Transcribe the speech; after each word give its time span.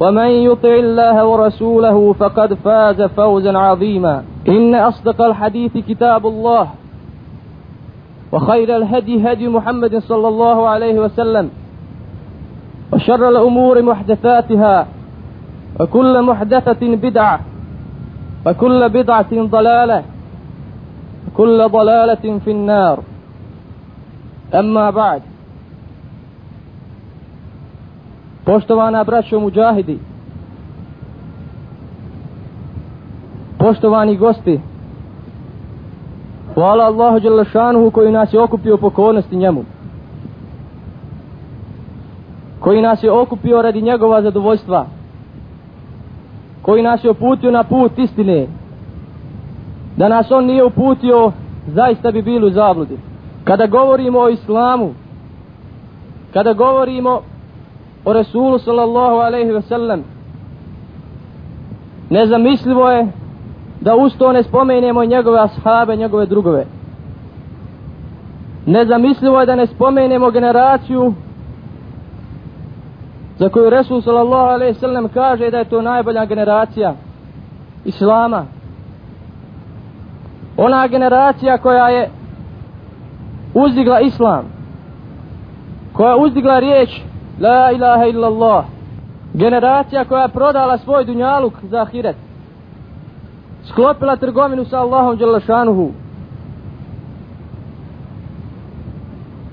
ومن 0.00 0.26
يطع 0.26 0.74
الله 0.74 1.26
ورسوله 1.26 2.12
فقد 2.12 2.54
فاز 2.54 3.02
فوزا 3.02 3.58
عظيما. 3.58 4.22
إن 4.48 4.74
أصدق 4.74 5.22
الحديث 5.22 5.78
كتاب 5.88 6.26
الله 6.26 6.68
وخير 8.32 8.76
الهدي 8.76 9.32
هدي 9.32 9.48
محمد 9.48 9.98
صلى 9.98 10.28
الله 10.28 10.68
عليه 10.68 11.00
وسلم 11.00 11.50
وشر 12.92 13.28
الأمور 13.28 13.82
محدثاتها 13.82 14.86
وكل 15.80 16.22
محدثة 16.22 16.82
بدعة 16.96 17.40
وكل 18.46 18.88
بدعة 18.88 19.32
ضلالة 19.32 20.02
وكل 21.26 21.68
ضلالة 21.68 22.38
في 22.44 22.50
النار. 22.50 22.98
أما 24.54 24.90
بعد 24.90 25.22
Poštovana 28.44 29.04
braćo 29.04 29.40
muđahidi, 29.40 29.98
poštovani 33.58 34.16
gosti, 34.16 34.60
hvala 36.54 36.84
Allahu 36.84 37.20
Đelešanuhu 37.20 37.90
koji 37.90 38.12
nas 38.12 38.32
je 38.32 38.40
okupio 38.40 38.76
pokornosti 38.76 39.36
njemu, 39.36 39.64
koji 42.60 42.82
nas 42.82 43.02
je 43.02 43.12
okupio 43.12 43.62
radi 43.62 43.82
njegova 43.82 44.22
zadovoljstva, 44.22 44.86
koji 46.62 46.82
nas 46.82 47.04
je 47.04 47.10
uputio 47.10 47.50
na 47.50 47.64
put 47.64 47.98
istine, 47.98 48.46
da 49.96 50.08
nas 50.08 50.30
on 50.30 50.44
nije 50.44 50.64
uputio, 50.64 51.32
zaista 51.66 52.10
bi 52.10 52.22
bili 52.22 52.46
u 52.46 52.50
zabludi. 52.50 52.98
Kada 53.44 53.66
govorimo 53.66 54.18
o 54.18 54.28
islamu, 54.28 54.94
kada 56.32 56.52
govorimo 56.52 57.20
o 58.04 58.12
Resulu 58.12 58.58
sallallahu 58.58 59.16
alaihi 59.16 59.52
ve 59.52 59.62
sellem 59.62 60.04
nezamislivo 62.10 62.90
je 62.90 63.06
da 63.80 63.96
usto 63.96 64.32
ne 64.32 64.42
spomenemo 64.42 65.04
njegove 65.04 65.40
ashabe, 65.40 65.96
njegove 65.96 66.26
drugove. 66.26 66.66
Nezamislivo 68.66 69.40
je 69.40 69.46
da 69.46 69.54
ne 69.54 69.66
spomenemo 69.66 70.30
generaciju 70.30 71.14
za 73.38 73.48
koju 73.48 73.70
Resul 73.70 74.00
sallallahu 74.00 74.48
alaihi 74.48 74.72
ve 74.72 74.80
sellem 74.80 75.08
kaže 75.08 75.50
da 75.50 75.58
je 75.58 75.64
to 75.64 75.82
najbolja 75.82 76.24
generacija 76.24 76.94
Islama. 77.84 78.44
Ona 80.56 80.86
generacija 80.86 81.58
koja 81.58 81.88
je 81.88 82.10
uzdigla 83.54 84.00
Islam, 84.00 84.44
koja 85.92 86.10
je 86.10 86.16
uzdigla 86.16 86.58
riječ 86.58 87.02
La 87.40 87.72
ilaha 87.72 88.06
illallah. 88.06 88.64
Generacija 89.34 90.04
koja 90.04 90.22
je 90.22 90.28
prodala 90.28 90.78
svoj 90.78 91.04
dunjaluk 91.04 91.52
za 91.62 91.82
ahiret. 91.82 92.16
Sklopila 93.64 94.16
trgovinu 94.16 94.64
sa 94.64 94.78
Allahom 94.80 95.16
Đelešanuhu. 95.16 95.90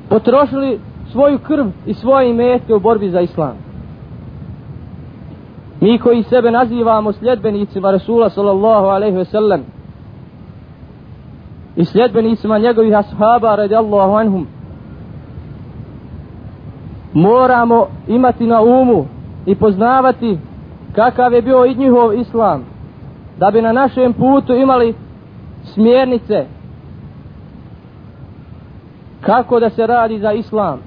Potrošili 0.09 0.79
svoju 1.11 1.39
krv 1.39 1.65
i 1.85 1.93
svoje 1.93 2.29
imetke 2.29 2.73
u 2.73 2.79
borbi 2.79 3.09
za 3.09 3.21
islam. 3.21 3.53
Mi 5.81 5.99
koji 5.99 6.23
sebe 6.23 6.51
nazivamo 6.51 7.13
sljedbenicima 7.13 7.91
Rasula 7.91 8.29
sallallahu 8.29 8.85
alaihi 8.85 9.17
ve 9.17 9.25
sellem 9.25 9.63
i 11.75 11.85
sljedbenicima 11.85 12.57
njegovih 12.57 12.97
ashaba 12.97 13.55
radijallahu 13.55 14.13
anhum 14.13 14.47
moramo 17.13 17.87
imati 18.07 18.47
na 18.47 18.61
umu 18.61 19.05
i 19.45 19.55
poznavati 19.55 20.37
kakav 20.95 21.33
je 21.33 21.41
bio 21.41 21.65
i 21.65 21.75
njihov 21.75 22.13
islam 22.13 22.63
da 23.37 23.51
bi 23.51 23.61
na 23.61 23.71
našem 23.71 24.13
putu 24.13 24.53
imali 24.53 24.93
smjernice 25.63 26.45
kako 29.21 29.59
da 29.59 29.69
se 29.69 29.87
radi 29.87 30.19
za 30.19 30.31
islam. 30.31 30.79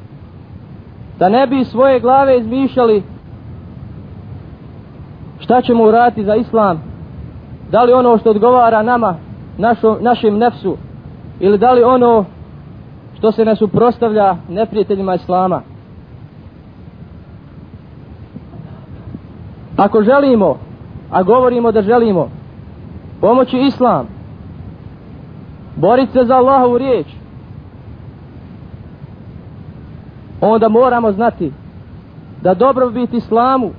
Da 1.18 1.28
ne 1.28 1.46
bi 1.46 1.64
svoje 1.64 2.00
glave 2.00 2.38
izmišljali 2.38 3.02
šta 5.38 5.62
ćemo 5.62 5.84
uraditi 5.84 6.24
za 6.24 6.34
islam 6.34 6.82
da 7.70 7.82
li 7.82 7.92
ono 7.92 8.18
što 8.18 8.30
odgovara 8.30 8.82
nama 8.82 9.16
našo, 9.58 9.98
našem 10.00 10.38
nefsu 10.38 10.76
ili 11.40 11.58
da 11.58 11.72
li 11.72 11.82
ono 11.82 12.24
što 13.18 13.32
se 13.32 13.44
ne 13.44 13.56
suprostavlja 13.56 14.36
neprijateljima 14.48 15.14
islama. 15.14 15.62
Ako 19.84 20.02
želimo, 20.02 20.58
a 21.10 21.22
govorimo 21.22 21.72
da 21.72 21.82
želimo, 21.82 22.28
pomoći 23.20 23.58
islam, 23.58 24.06
boriti 25.76 26.12
se 26.12 26.24
za 26.24 26.36
Allahovu 26.36 26.78
riječ, 26.78 27.06
onda 30.40 30.68
moramo 30.68 31.12
znati 31.12 31.52
da 32.42 32.54
dobrobit 32.54 33.14
islamu, 33.14 33.70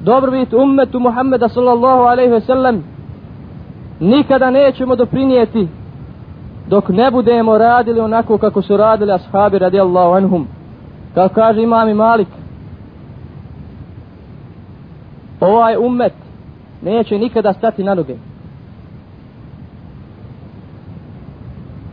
dobrobit 0.00 0.52
ummetu 0.52 1.00
Muhammeda 1.00 1.48
sallallahu 1.48 2.02
alaihi 2.02 2.30
ve 2.30 2.40
sellem, 2.40 2.84
nikada 4.00 4.50
nećemo 4.50 4.96
doprinijeti 4.96 5.68
dok 6.68 6.88
ne 6.88 7.10
budemo 7.10 7.58
radili 7.58 8.00
onako 8.00 8.38
kako 8.38 8.62
su 8.62 8.76
radili 8.76 9.12
ashabi 9.12 9.58
radijallahu 9.58 10.14
anhum. 10.14 10.46
Kao 11.14 11.28
kaže 11.28 11.62
imam 11.62 11.88
i 11.88 11.94
Malik, 11.94 12.28
ovaj 15.44 15.76
ummet 15.76 16.12
neće 16.82 17.18
nikada 17.18 17.52
stati 17.52 17.84
na 17.84 17.94
noge. 17.94 18.14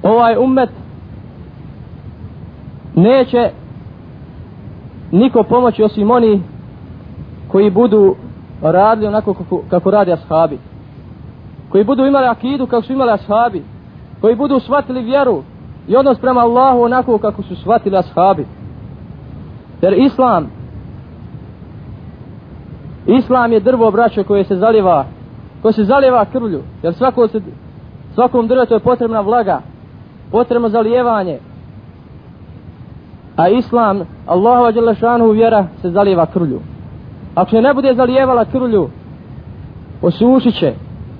Ovaj 0.03 0.38
ummet 0.38 0.69
neće 2.95 3.50
niko 5.12 5.44
pomoći 5.44 5.84
osim 5.84 6.12
oni 6.12 6.41
koji 7.47 7.69
budu 7.69 8.16
radili 8.62 9.07
onako 9.07 9.34
kako, 9.34 9.62
kako 9.69 9.91
radi 9.91 10.12
ashabi. 10.12 10.59
Koji 11.69 11.83
budu 11.83 12.06
imali 12.06 12.27
akidu 12.27 12.68
kako 12.68 12.81
su 12.81 12.94
imali 12.94 13.12
ashabi. 13.12 13.63
Koji 14.21 14.36
budu 14.36 14.59
shvatili 14.59 15.04
vjeru 15.04 15.44
i 15.88 15.95
odnos 15.95 16.19
prema 16.19 16.42
Allahu 16.42 16.81
onako 16.81 17.18
kako 17.18 17.44
su 17.44 17.56
shvatili 17.56 17.97
ashabi. 17.97 18.45
Jer 19.81 19.94
Islam 19.94 20.61
Islam 23.12 23.54
je 23.54 23.60
drvo 23.60 23.92
braćo 23.92 24.24
koje 24.24 24.44
se 24.44 24.56
zaliva, 24.56 25.06
koje 25.62 25.74
se 25.74 25.84
zaliva 25.84 26.25
krvlju, 26.25 26.62
jer 26.84 26.94
svako 26.94 27.28
se, 27.28 27.42
svakom 28.13 28.48
drvetu 28.48 28.74
je 28.74 28.80
potrebna 28.80 29.22
vlaga, 29.22 29.62
potrebno 30.31 30.69
zalijevanje. 30.69 31.40
A 33.36 33.50
Islam, 33.50 34.02
Allahova 34.28 34.72
Đelešanu 34.72 35.31
vjera 35.31 35.68
se 35.81 35.90
zaliva 35.90 36.25
krvlju. 36.25 36.60
Ako 37.36 37.50
se 37.50 37.62
ne 37.62 37.74
bude 37.74 37.94
zalijevala 37.94 38.46
krvlju, 38.46 38.90
osušit 40.02 40.60
će, 40.60 40.74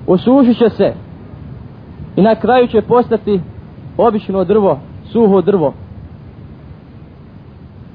osušit 0.06 0.58
će 0.58 0.68
se 0.68 0.94
i 2.16 2.22
na 2.22 2.34
kraju 2.34 2.66
će 2.66 2.82
postati 2.82 3.40
obično 3.96 4.44
drvo, 4.44 4.78
suho 5.04 5.40
drvo, 5.40 5.74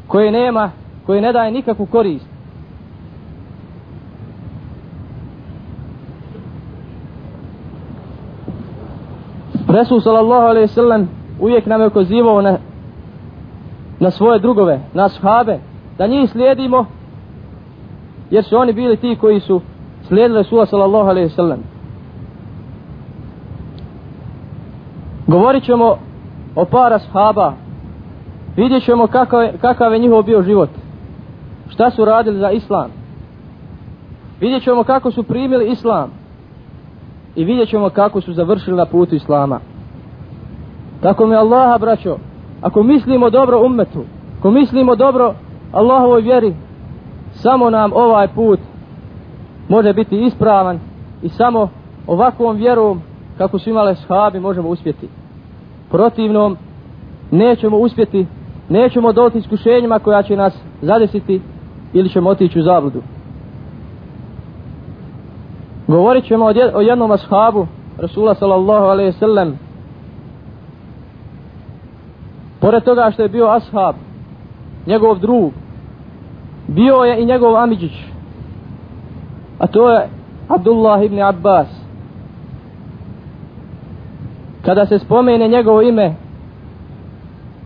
koje 0.07 0.31
nema, 0.31 0.71
koje 1.05 1.21
ne 1.21 1.33
daje 1.33 1.51
nikakvu 1.51 1.85
korist. 1.85 2.36
Resul 9.67 10.01
sallallahu 10.01 10.47
alaihi 10.47 10.67
sallam 10.67 11.09
uvijek 11.39 11.65
nam 11.65 11.81
je 11.81 11.87
ukazivao 11.87 12.41
na, 12.41 12.57
na 13.99 14.11
svoje 14.11 14.39
drugove, 14.39 14.79
na 14.93 15.09
shabe, 15.09 15.59
da 15.97 16.07
njih 16.07 16.29
slijedimo, 16.29 16.85
jer 18.31 18.43
su 18.43 18.57
oni 18.57 18.73
bili 18.73 18.97
ti 18.97 19.17
koji 19.21 19.39
su 19.39 19.61
slijedili 20.07 20.37
Resula 20.37 20.65
sallallahu 20.65 21.09
alaihi 21.09 21.29
sallam. 21.29 21.59
Govorit 25.27 25.63
ćemo 25.63 25.97
o 26.55 26.65
para 26.65 26.99
shaba, 26.99 27.53
vidjet 28.55 28.83
ćemo 28.83 29.07
kakav 29.07 29.41
je, 29.41 29.53
kakav 29.61 29.93
je 29.93 29.99
njihov 29.99 30.23
bio 30.23 30.41
život, 30.41 30.69
šta 31.69 31.91
su 31.91 32.05
radili 32.05 32.39
za 32.39 32.51
islam, 32.51 32.91
vidjet 34.39 34.63
ćemo 34.63 34.83
kako 34.83 35.11
su 35.11 35.23
primili 35.23 35.71
islam 35.71 36.16
i 37.37 37.43
vidjet 37.43 37.69
ćemo 37.69 37.89
kako 37.89 38.21
su 38.21 38.33
završili 38.33 38.77
na 38.77 38.85
putu 38.85 39.15
islama. 39.15 39.59
Tako 41.01 41.25
mi 41.25 41.35
Allaha, 41.35 41.77
braćo, 41.77 42.17
ako 42.61 42.83
mislimo 42.83 43.29
dobro 43.29 43.65
ummetu, 43.65 44.03
ako 44.39 44.51
mislimo 44.51 44.95
dobro 44.95 45.33
Allahovoj 45.71 46.21
vjeri, 46.21 46.53
samo 47.31 47.69
nam 47.69 47.91
ovaj 47.93 48.27
put 48.27 48.59
može 49.69 49.93
biti 49.93 50.21
ispravan 50.21 50.79
i 51.23 51.29
samo 51.29 51.69
ovakvom 52.07 52.55
vjerom 52.55 53.01
kako 53.37 53.59
su 53.59 53.69
imale 53.69 53.95
shabi 53.95 54.39
možemo 54.39 54.69
uspjeti. 54.69 55.07
Protivnom 55.91 56.57
nećemo 57.31 57.77
uspjeti, 57.77 58.25
nećemo 58.69 59.13
doti 59.13 59.37
iskušenjima 59.37 59.99
koja 59.99 60.23
će 60.23 60.35
nas 60.35 60.53
zadesiti 60.81 61.41
ili 61.93 62.09
ćemo 62.09 62.29
otići 62.29 62.59
u 62.59 62.63
zabludu. 62.63 63.01
Govorit 65.87 66.25
ćemo 66.25 66.45
o 66.73 66.81
jednom 66.81 67.11
ashabu 67.11 67.67
Rasula 67.97 68.35
sallallahu 68.35 68.85
alaihi 68.85 69.11
sallam. 69.11 69.59
Pored 72.59 72.83
toga 72.83 73.11
što 73.13 73.21
je 73.21 73.29
bio 73.29 73.47
ashab, 73.47 73.95
njegov 74.87 75.19
drug, 75.19 75.51
bio 76.67 76.95
je 76.95 77.21
i 77.21 77.25
njegov 77.25 77.57
amidžić, 77.57 77.91
a 79.59 79.67
to 79.67 79.89
je 79.89 80.09
Abdullah 80.47 81.03
ibn 81.03 81.21
Abbas. 81.21 81.67
Kada 84.61 84.85
se 84.85 84.99
spomene 84.99 85.47
njegovo 85.47 85.81
ime, 85.81 86.15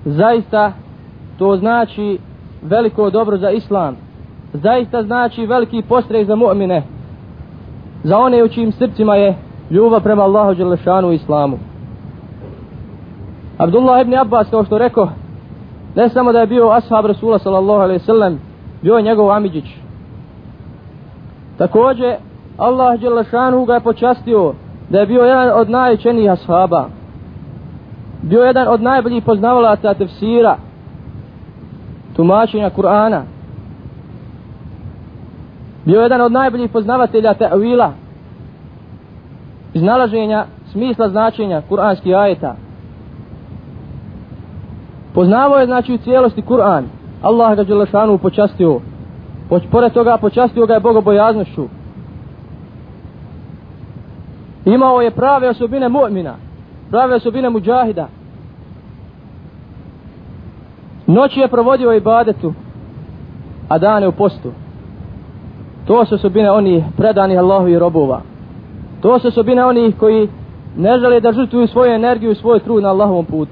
zaista 0.06 0.74
to 1.38 1.57
znači 1.57 2.19
veliko 2.62 3.09
dobro 3.09 3.38
za 3.38 3.51
islam, 3.51 3.95
zaista 4.53 5.03
znači 5.03 5.45
veliki 5.45 5.81
postreh 5.81 6.27
za 6.27 6.35
mu'mine, 6.35 6.81
za 8.03 8.18
one 8.18 8.44
u 8.44 8.48
čijim 8.48 8.71
srcima 8.71 9.15
je 9.15 9.36
ljubav 9.69 10.01
prema 10.01 10.24
Allahu 10.24 10.53
Đelešanu 10.53 11.12
i 11.12 11.15
islamu. 11.15 11.57
Abdullah 13.57 14.01
ibn 14.01 14.18
Abbas 14.18 14.50
kao 14.50 14.63
što 14.63 14.77
rekao 14.77 15.09
ne 15.95 16.09
samo 16.09 16.31
da 16.31 16.39
je 16.39 16.48
bio 16.48 16.69
ashab 16.69 17.06
Rasula 17.06 17.39
sallallahu 17.39 17.81
alaihi 17.81 18.06
sallam 18.06 18.39
bio 18.81 18.95
je 18.95 19.03
njegov 19.03 19.31
amidžić 19.31 19.65
također 21.57 22.15
Allah 22.57 23.00
Đelešanu 23.00 23.65
ga 23.65 23.74
je 23.74 23.80
počastio 23.80 24.53
da 24.89 25.00
je 25.00 25.06
bio 25.06 25.24
jedan 25.24 25.51
od 25.53 25.69
najčenijih 25.69 26.31
ashaba. 26.31 26.86
Bio 28.21 28.44
jedan 28.44 28.68
od 28.68 28.81
najboljih 28.81 29.24
poznavalaca 29.24 29.94
tefsira 29.94 30.57
tumačenja 32.15 32.69
Kur'ana 32.69 33.21
bio 35.86 36.01
jedan 36.01 36.22
od 36.22 36.31
najboljih 36.31 36.72
poznavatelja 36.72 37.33
ta'wila 37.33 37.89
iznalaženja 39.74 40.45
smisla 40.72 41.10
značenja 41.10 41.62
kur'anskih 41.69 42.16
ajeta 42.16 42.56
Poznavao 45.13 45.60
je 45.60 45.66
znači 45.66 45.94
u 45.94 45.98
cijelosti 45.98 46.42
Kur'an. 46.42 46.83
Allah 47.22 47.56
ga 47.56 47.63
Đelešanu 47.63 48.18
počastio. 48.18 48.80
Poč, 49.50 49.63
pored 49.72 49.94
toga 49.94 50.18
počastio 50.18 50.66
ga 50.66 50.74
je 50.74 50.80
bogobojaznošću. 50.80 51.68
Imao 54.66 55.01
je 55.01 55.12
prave 55.12 55.50
osobine 55.50 55.89
mu'mina. 55.89 56.34
Prave 56.89 57.16
osobine 57.16 57.50
muđahida. 57.50 58.07
Noći 61.07 61.39
je 61.39 61.48
provodio 61.48 61.94
ibadetu. 61.94 62.54
A 63.69 63.77
dane 63.77 64.07
u 64.07 64.12
postu. 64.12 64.51
To 65.91 66.05
su 66.05 66.17
subine 66.17 66.51
oni 66.51 66.83
predanih 66.97 67.39
Allahu 67.39 67.67
i 67.67 67.79
robova. 67.79 68.21
To 69.01 69.19
su 69.19 69.31
subine 69.31 69.65
oni 69.65 69.91
koji 69.91 70.29
ne 70.77 70.99
žele 70.99 71.19
da 71.19 71.31
žrtvuju 71.31 71.67
svoju 71.67 71.93
energiju 71.93 72.31
i 72.31 72.35
svoj 72.35 72.59
trud 72.59 72.83
na 72.83 72.89
Allahovom 72.89 73.25
putu. 73.25 73.51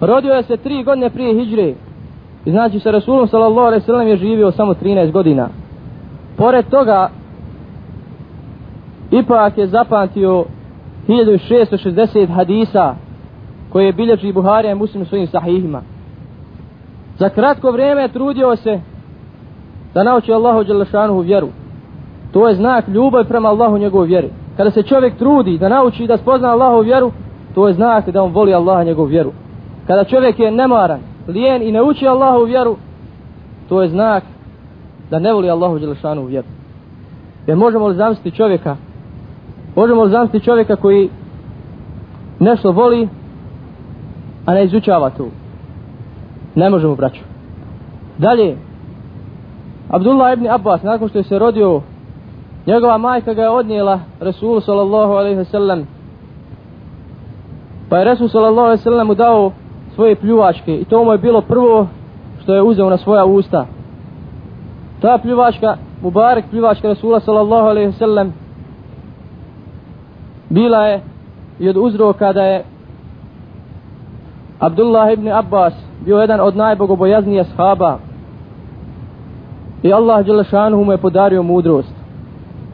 Rodio 0.00 0.32
je 0.32 0.42
se 0.42 0.56
tri 0.56 0.82
godine 0.84 1.10
prije 1.10 1.34
hijdžre. 1.34 1.74
I 2.44 2.50
znači 2.50 2.80
sa 2.80 2.90
Rasulom 2.90 3.28
sallallahu 3.28 3.66
alaihi 3.66 3.84
sallam 3.84 4.08
je 4.08 4.16
živio 4.16 4.50
samo 4.50 4.74
13 4.74 5.10
godina. 5.10 5.48
Pored 6.36 6.64
toga, 6.70 7.10
ipak 9.10 9.58
je 9.58 9.66
zapamtio 9.66 10.44
1660 11.08 12.28
hadisa 12.28 12.94
koje 13.72 13.86
je 13.86 13.92
bilježi 13.92 14.32
Buharija 14.32 14.72
i 14.72 14.74
Muslim 14.78 15.06
svojim 15.06 15.26
sahihima. 15.26 15.82
Za 17.18 17.28
kratko 17.28 17.70
vrijeme 17.70 18.08
trudio 18.08 18.56
se 18.56 18.80
da 19.94 20.02
nauči 20.02 20.32
Allahu 20.32 20.64
Đelešanuhu 20.64 21.20
vjeru. 21.20 21.48
To 22.32 22.48
je 22.48 22.54
znak 22.54 22.88
ljubav 22.88 23.24
prema 23.24 23.48
Allahu 23.48 23.78
njegovu 23.78 24.04
vjeru. 24.04 24.28
Kada 24.56 24.70
se 24.70 24.82
čovjek 24.82 25.16
trudi 25.18 25.58
da 25.58 25.68
nauči 25.68 26.06
da 26.06 26.16
spozna 26.16 26.48
Allahu 26.48 26.80
vjeru, 26.80 27.12
to 27.54 27.68
je 27.68 27.74
znak 27.74 28.08
da 28.10 28.22
on 28.22 28.32
voli 28.32 28.54
Allaha 28.54 28.84
njegovu 28.84 29.06
vjeru 29.06 29.32
kada 29.86 30.04
čovjek 30.04 30.38
je 30.38 30.50
nemaran, 30.50 31.00
lijen 31.28 31.62
i 31.62 31.72
ne 31.72 31.82
uči 31.82 32.06
Allahu 32.06 32.44
vjeru, 32.44 32.76
to 33.68 33.82
je 33.82 33.88
znak 33.88 34.24
da 35.10 35.18
ne 35.18 35.32
voli 35.32 35.50
Allahu 35.50 35.78
Đelešanuhu 35.78 36.26
vjeru. 36.26 36.46
Jer 37.46 37.56
možemo 37.56 37.88
li 37.88 37.94
zamisliti 37.94 38.36
čovjeka, 38.36 38.76
možemo 39.76 40.04
li 40.04 40.10
zamisliti 40.10 40.44
čovjeka 40.44 40.76
koji 40.76 41.10
nešto 42.38 42.72
voli, 42.72 43.08
a 44.46 44.54
ne 44.54 44.64
izučava 44.64 45.10
to. 45.10 45.28
Ne 46.54 46.70
možemo 46.70 46.94
braću. 46.94 47.20
Dalje, 48.18 48.56
Abdullah 49.88 50.32
ibn 50.32 50.46
Abbas, 50.46 50.82
nakon 50.82 51.08
što 51.08 51.18
je 51.18 51.24
se 51.24 51.38
rodio, 51.38 51.80
njegova 52.66 52.98
majka 52.98 53.34
ga 53.34 53.42
je 53.42 53.48
odnijela 53.48 54.00
Rasul 54.20 54.60
sallallahu 54.60 55.12
alaihi 55.12 55.36
ve 55.36 55.44
sellem. 55.44 55.86
pa 57.88 57.98
je 57.98 58.04
Rasul 58.04 58.28
sallallahu 58.28 58.66
alaihi 58.66 58.80
ve 58.80 58.82
sellem 58.82 59.06
mu 59.06 59.14
dao 59.14 59.52
svoje 59.94 60.16
pljuvačke 60.16 60.76
i 60.76 60.84
to 60.84 61.04
mu 61.04 61.12
je 61.12 61.18
bilo 61.18 61.40
prvo 61.40 61.86
što 62.42 62.54
je 62.54 62.62
uzeo 62.62 62.90
na 62.90 62.96
svoja 62.96 63.24
usta. 63.24 63.66
Ta 65.00 65.18
pljuvačka, 65.18 65.76
Mubarek 66.02 66.44
pljuvačka 66.50 66.88
Rasula 66.88 67.20
sallallahu 67.20 67.66
alaihi 67.66 67.92
sellem 67.92 68.32
bila 70.50 70.86
je 70.86 71.00
i 71.58 71.68
od 71.68 71.76
uzroka 71.76 72.32
da 72.32 72.42
je 72.42 72.64
Abdullah 74.58 75.12
ibn 75.12 75.28
Abbas 75.28 75.74
bio 76.04 76.18
jedan 76.18 76.40
od 76.40 76.56
najbogobojaznijih 76.56 77.46
shaba 77.54 77.98
i 79.84 79.92
Allah 79.92 80.26
Đelešanuhu 80.26 80.84
mu 80.84 80.92
je 80.92 80.98
podario 80.98 81.42
mudrost. 81.42 81.94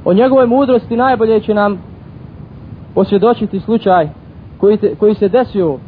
O 0.05 0.13
njegove 0.13 0.47
mudrosti 0.47 0.97
najbolje 0.97 1.41
će 1.41 1.55
nam 1.55 1.83
osvjedočiti 2.95 3.61
slučaj 3.61 4.09
koji, 4.59 4.77
te, 4.77 4.95
koji 4.95 5.15
se 5.15 5.29
desio 5.29 5.79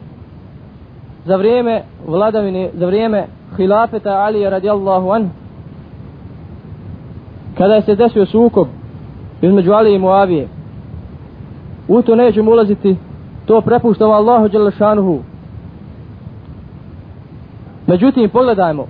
za 1.24 1.36
vrijeme 1.36 1.82
vladavine, 2.06 2.70
za 2.74 2.86
vrijeme 2.86 3.26
hilafeta 3.56 4.10
Alija 4.10 4.50
radijallahu 4.50 5.10
an 5.10 5.30
kada 7.58 7.74
je 7.74 7.82
se 7.82 7.94
desio 7.94 8.26
sukob 8.26 8.66
između 9.42 9.72
Ali 9.72 9.94
i 9.94 9.98
Muavije 9.98 10.48
u 11.88 12.02
to 12.02 12.14
nećemo 12.14 12.50
ulaziti 12.50 12.96
to 13.46 13.60
prepuštava 13.60 14.16
Allahu 14.16 14.48
Đelešanuhu 14.48 15.18
međutim 17.86 18.30
pogledajmo 18.30 18.86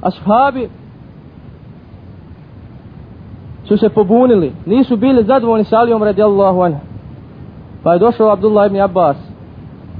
ashabi 0.00 0.68
su 3.64 3.76
se 3.76 3.88
pobunili 3.88 4.52
nisu 4.66 4.96
bili 4.96 5.24
zadovoljni 5.24 5.64
sa 5.64 5.76
Alijom 5.76 6.02
radijallahu 6.02 6.60
an 6.60 6.76
pa 7.82 7.92
je 7.92 7.98
došao 7.98 8.32
Abdullah 8.32 8.66
ibn 8.66 8.80
Abbas. 8.80 9.16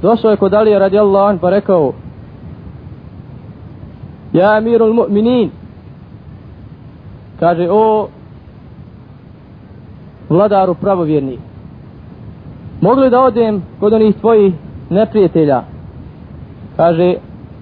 Došao 0.01 0.31
je 0.31 0.37
kod 0.37 0.53
Alije 0.53 0.79
radijallahu 0.79 1.29
anh 1.29 1.41
pa 1.41 1.49
rekao 1.49 1.93
Ja 4.33 4.57
amirul 4.57 4.93
mu'minin. 4.93 5.49
Kaže 7.39 7.67
o 7.71 8.07
vladaru 10.29 10.73
pravovjerni 10.73 11.37
mogli 12.81 13.09
da 13.09 13.21
odem 13.21 13.63
kod 13.79 13.93
onih 13.93 14.15
tvojih 14.15 14.53
neprijatelja? 14.89 15.63
Kaže 16.75 17.15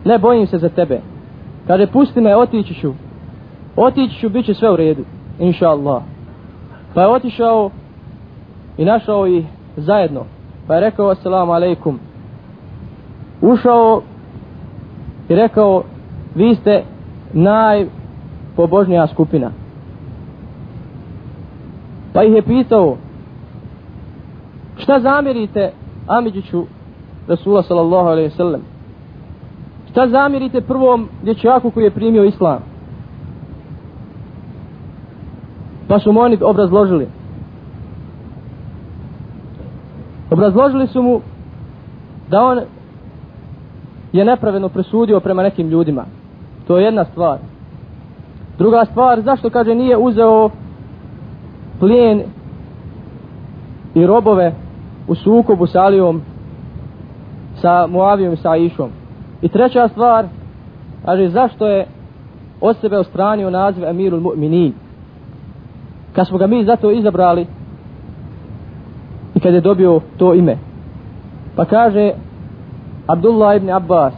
ne 0.05 0.17
bojim 0.17 0.48
se 0.48 0.57
za 0.57 0.69
tebe. 0.69 1.00
Kaže 1.67 1.88
pusti 1.88 2.22
me 2.22 2.36
otići 2.36 2.74
ću. 2.74 2.93
Otići 3.75 4.19
ću 4.19 4.29
bit 4.29 4.45
će 4.45 4.53
sve 4.53 4.72
u 4.72 4.75
redu 4.75 5.03
inša 5.40 5.70
Allah 5.70 6.04
pa 6.94 7.02
je 7.02 7.08
otišao 7.08 7.70
i 8.78 8.86
našao 8.86 9.28
ih 9.28 9.46
zajedno. 9.78 10.22
Pa 10.68 10.75
je 10.75 10.82
rekao 10.82 11.10
assalamu 11.10 11.52
alaikum. 11.52 12.00
Ušao 13.42 14.02
i 15.30 15.36
rekao 15.36 15.84
vi 16.36 16.56
ste 16.56 16.84
najpobožnija 17.34 19.08
skupina. 19.08 19.52
Pa 22.13 22.24
ih 22.24 22.34
je 22.34 22.42
pitao 22.42 22.98
šta 24.78 25.00
zamjerite 25.00 25.72
Amidžiću 26.08 26.63
Rasula 27.28 27.63
sallallahu 27.63 28.08
alaihi 28.08 28.30
sallam 28.30 28.62
šta 29.92 30.08
zamjerite 30.08 30.62
prvom 30.62 31.08
dječaku 31.24 31.72
koji 31.72 31.84
je 31.84 31.92
primio 31.92 32.24
islam 32.24 32.73
pa 35.88 36.00
su 36.00 36.12
mu 36.12 36.20
oni 36.20 36.38
obrazložili. 36.42 37.08
Obrazložili 40.32 40.88
su 40.88 41.02
mu 41.02 41.22
da 42.30 42.44
on 42.44 42.60
je 44.13 44.25
nepravedno 44.25 44.70
presudio 44.70 45.20
prema 45.20 45.44
nekim 45.44 45.68
ljudima. 45.68 46.06
To 46.68 46.78
je 46.78 46.84
jedna 46.84 47.06
stvar. 47.06 47.38
Druga 48.58 48.86
stvar 48.86 49.22
zašto 49.22 49.50
kaže 49.50 49.75
nije 49.75 49.98
uzeo 49.98 50.50
plijen 51.80 52.24
i 53.96 54.06
robove 54.06 54.54
u 55.08 55.16
sukobu 55.16 55.68
sa 55.68 55.82
Alijom 55.82 56.22
sa 57.62 57.88
Moavijom 57.88 58.34
i 58.34 58.38
sa 58.38 58.56
Išom. 58.56 58.90
i 59.42 59.48
treća 59.48 59.88
stvar 59.88 60.25
kaže 61.06 61.30
zašto 61.30 61.68
je 61.68 61.86
od 62.62 62.78
sebe 62.78 62.98
ostranio 62.98 63.50
naziv 63.50 63.84
Emirul 63.84 64.20
Mu'minin? 64.20 64.72
Kad 66.13 66.27
smo 66.27 66.38
ga 66.38 66.48
mi 66.48 66.65
zato 66.65 66.91
izabrali 66.91 67.48
i 69.36 69.39
kad 69.39 69.53
je 69.53 69.62
dobio 69.62 70.01
to 70.17 70.34
ime. 70.34 70.58
Pa 71.55 71.65
kaže 71.65 72.12
Abdullah 73.08 73.58
ibn 73.58 73.70
Abbas 73.70 74.13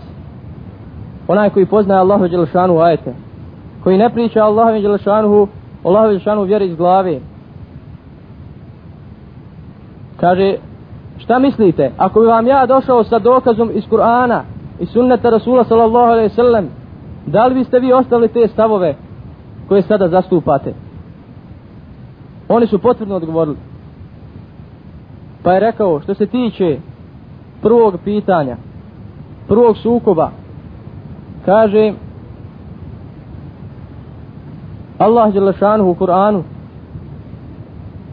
onaj 1.27 1.49
koji 1.49 1.65
poznaje 1.65 1.99
Allahu 1.99 2.27
Đelšanu 2.27 2.79
ajete 2.79 3.13
koji 3.83 3.97
ne 3.97 4.09
priča 4.09 4.43
Allahu 4.43 4.81
Đelšanu, 4.81 5.47
Allahu 5.83 6.07
Đelšanu 6.07 6.43
vjeri 6.43 6.65
iz 6.65 6.75
glave. 6.75 7.19
Kaže 10.19 10.55
šta 11.17 11.39
mislite? 11.39 11.91
Ako 11.97 12.19
bi 12.19 12.25
vam 12.25 12.47
ja 12.47 12.65
došao 12.65 13.03
sa 13.03 13.19
dokazom 13.19 13.71
iz 13.73 13.83
Kur'ana 13.91 14.41
i 14.79 14.85
sunneta 14.85 15.29
Rasula 15.29 15.63
sallallahu 15.63 16.11
alaihi 16.11 16.29
sallam 16.29 16.67
da 17.25 17.45
li 17.45 17.55
biste 17.55 17.79
vi 17.79 17.93
ostali 17.93 18.27
te 18.27 18.47
stavove 18.47 18.95
koje 19.67 19.81
sada 19.81 20.07
zastupate? 20.07 20.73
Oni 22.49 22.67
su 22.67 22.79
potvrdno 22.79 23.15
odgovorili. 23.15 23.57
Pa 25.43 25.53
je 25.53 25.59
rekao 25.59 25.99
što 25.99 26.13
se 26.13 26.25
tiče 26.25 26.77
prvog 27.61 27.97
pitanja 28.03 28.57
prvog 29.47 29.77
sukoba 29.77 30.29
kaže 31.45 31.93
Allah 34.97 35.33
Đelešanu 35.33 35.89
u 35.89 35.95
Kur'anu 35.95 36.43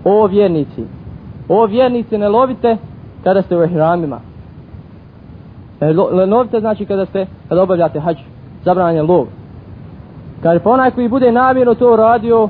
o 0.05 0.27
vjernici 0.27 0.85
o 1.49 1.67
vjernici 1.67 2.19
ne 2.19 2.29
lovite 2.29 2.77
kada 3.25 3.43
ste 3.43 3.57
u 3.57 3.65
ihramima. 3.65 4.21
Ne 5.81 6.27
lovite 6.27 6.61
znači 6.61 6.87
kada 6.87 7.07
ste 7.07 7.27
kada 7.49 7.63
obavljate 7.63 8.01
hađ 8.01 8.17
zabranjen 8.65 9.07
lov. 9.07 9.27
Kaže 10.43 10.61
pa 10.61 10.71
onaj 10.71 10.91
koji 10.91 11.09
bude 11.09 11.33
namjerno 11.33 11.75
to 11.75 11.97
radio 11.97 12.49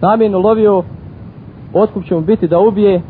namjerno 0.00 0.38
lovio 0.38 0.82
otkup 1.74 2.04
će 2.04 2.14
mu 2.14 2.20
biti 2.20 2.48
da 2.48 2.58
ubije 2.58 3.02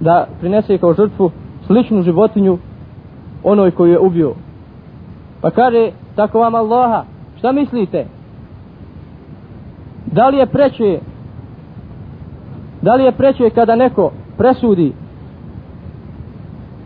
da 0.00 0.26
prinese 0.40 0.78
kao 0.78 0.94
žrtvu 0.94 1.30
sličnu 1.66 2.02
životinju 2.02 2.58
onoj 3.44 3.70
koju 3.70 3.92
je 3.92 3.98
ubio. 3.98 4.34
Pa 5.40 5.50
kaže 5.50 5.90
tako 6.16 6.38
vam 6.38 6.54
Allaha 6.54 7.04
šta 7.38 7.52
mislite? 7.52 8.06
Da 10.06 10.28
li 10.28 10.36
je 10.36 10.46
preče 10.46 10.98
da 12.82 12.94
li 12.94 13.04
je 13.04 13.12
preče 13.12 13.50
kada 13.50 13.76
neko 13.76 14.12
presudi 14.38 14.92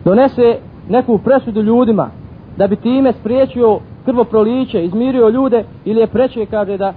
donese 0.05 0.57
neku 0.89 1.17
presudu 1.17 1.61
ljudima 1.61 2.09
da 2.57 2.67
bi 2.67 2.75
time 2.75 3.13
spriječio 3.13 3.79
krvoproliće, 4.05 4.85
izmirio 4.85 5.29
ljude 5.29 5.63
ili 5.85 5.99
je 5.99 6.07
preče 6.07 6.45
kaže 6.45 6.77
da 6.77 6.93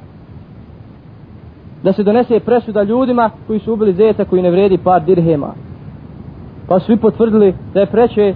da 1.85 1.93
se 1.93 2.03
donese 2.03 2.41
presuda 2.41 2.83
ljudima 2.83 3.31
koji 3.47 3.59
su 3.59 3.73
ubili 3.73 3.93
zeta 3.93 4.25
koji 4.25 4.43
ne 4.43 4.50
vredi 4.50 4.79
par 4.79 5.05
dirhema 5.05 5.55
pa 6.69 6.81
svi 6.81 6.97
potvrdili 6.97 7.55
da 7.75 7.81
je 7.81 7.87
preče 7.87 8.35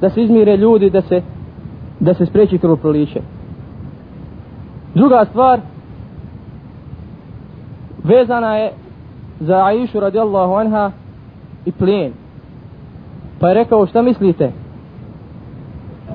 da 0.00 0.10
se 0.10 0.22
izmire 0.22 0.56
ljudi 0.56 0.90
da 0.90 1.02
se 1.02 1.22
da 2.00 2.14
se 2.14 2.26
spreči 2.26 2.58
krvoproliće 2.58 3.20
druga 4.94 5.24
stvar 5.24 5.60
vezana 8.04 8.56
je 8.56 8.72
za 9.40 9.64
Aishu 9.64 10.00
radijallahu 10.00 10.54
anha 10.54 10.90
i 11.64 11.72
plijen. 11.72 12.12
Pa 13.40 13.48
je 13.48 13.54
rekao 13.54 13.86
šta 13.86 14.02
mislite? 14.02 14.52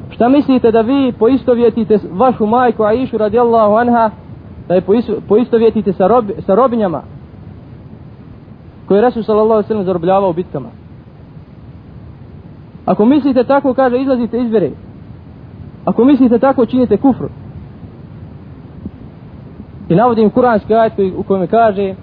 Šta 0.09 0.29
mislite 0.29 0.71
da 0.71 0.81
vi 0.81 1.13
poistovjetite 1.19 1.99
vašu 2.11 2.45
majku 2.45 2.83
Aishu 2.83 3.17
radijallahu 3.17 3.75
anha 3.75 4.11
da 4.68 4.74
je 4.74 4.82
poistovjetite 5.28 5.92
sa, 5.92 6.06
rob, 6.06 6.24
sa 6.46 6.54
robinjama 6.54 7.02
koje 8.88 8.98
je 8.98 9.02
Resul 9.02 9.22
sallallahu 9.22 9.62
sallam 9.62 9.84
zarobljavao 9.84 10.30
u 10.30 10.32
bitkama? 10.32 10.68
Ako 12.86 13.04
mislite 13.04 13.44
tako, 13.44 13.74
kaže, 13.74 14.00
izlazite 14.00 14.40
iz 14.40 14.50
vere. 14.50 14.70
Ako 15.84 16.04
mislite 16.04 16.38
tako, 16.38 16.66
činite 16.66 16.96
kufr. 16.96 17.24
I 19.88 19.94
navodim 19.94 20.30
kuranski 20.30 20.74
ajet 20.74 20.92
u 21.16 21.22
kojem 21.22 21.46
kaže 21.46 21.94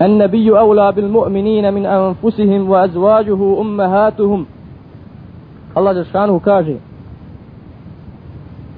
النبي 0.00 0.58
أولى 0.58 0.92
بالمؤمنين 0.92 1.74
من 1.74 1.86
أنفسهم 1.86 2.70
وأزواجه 2.70 3.60
أمهاتهم 3.60 4.46
Allah 5.74 5.94
Žešanuhu 5.96 6.40
kaže 6.40 6.74
Vjerovjesnik 6.74 6.91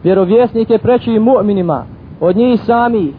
vjerovjesnike 0.05 0.77
preći 0.77 1.09
mu'minima 1.09 1.83
od 2.19 2.35
njih 2.35 2.61
sami 2.61 3.13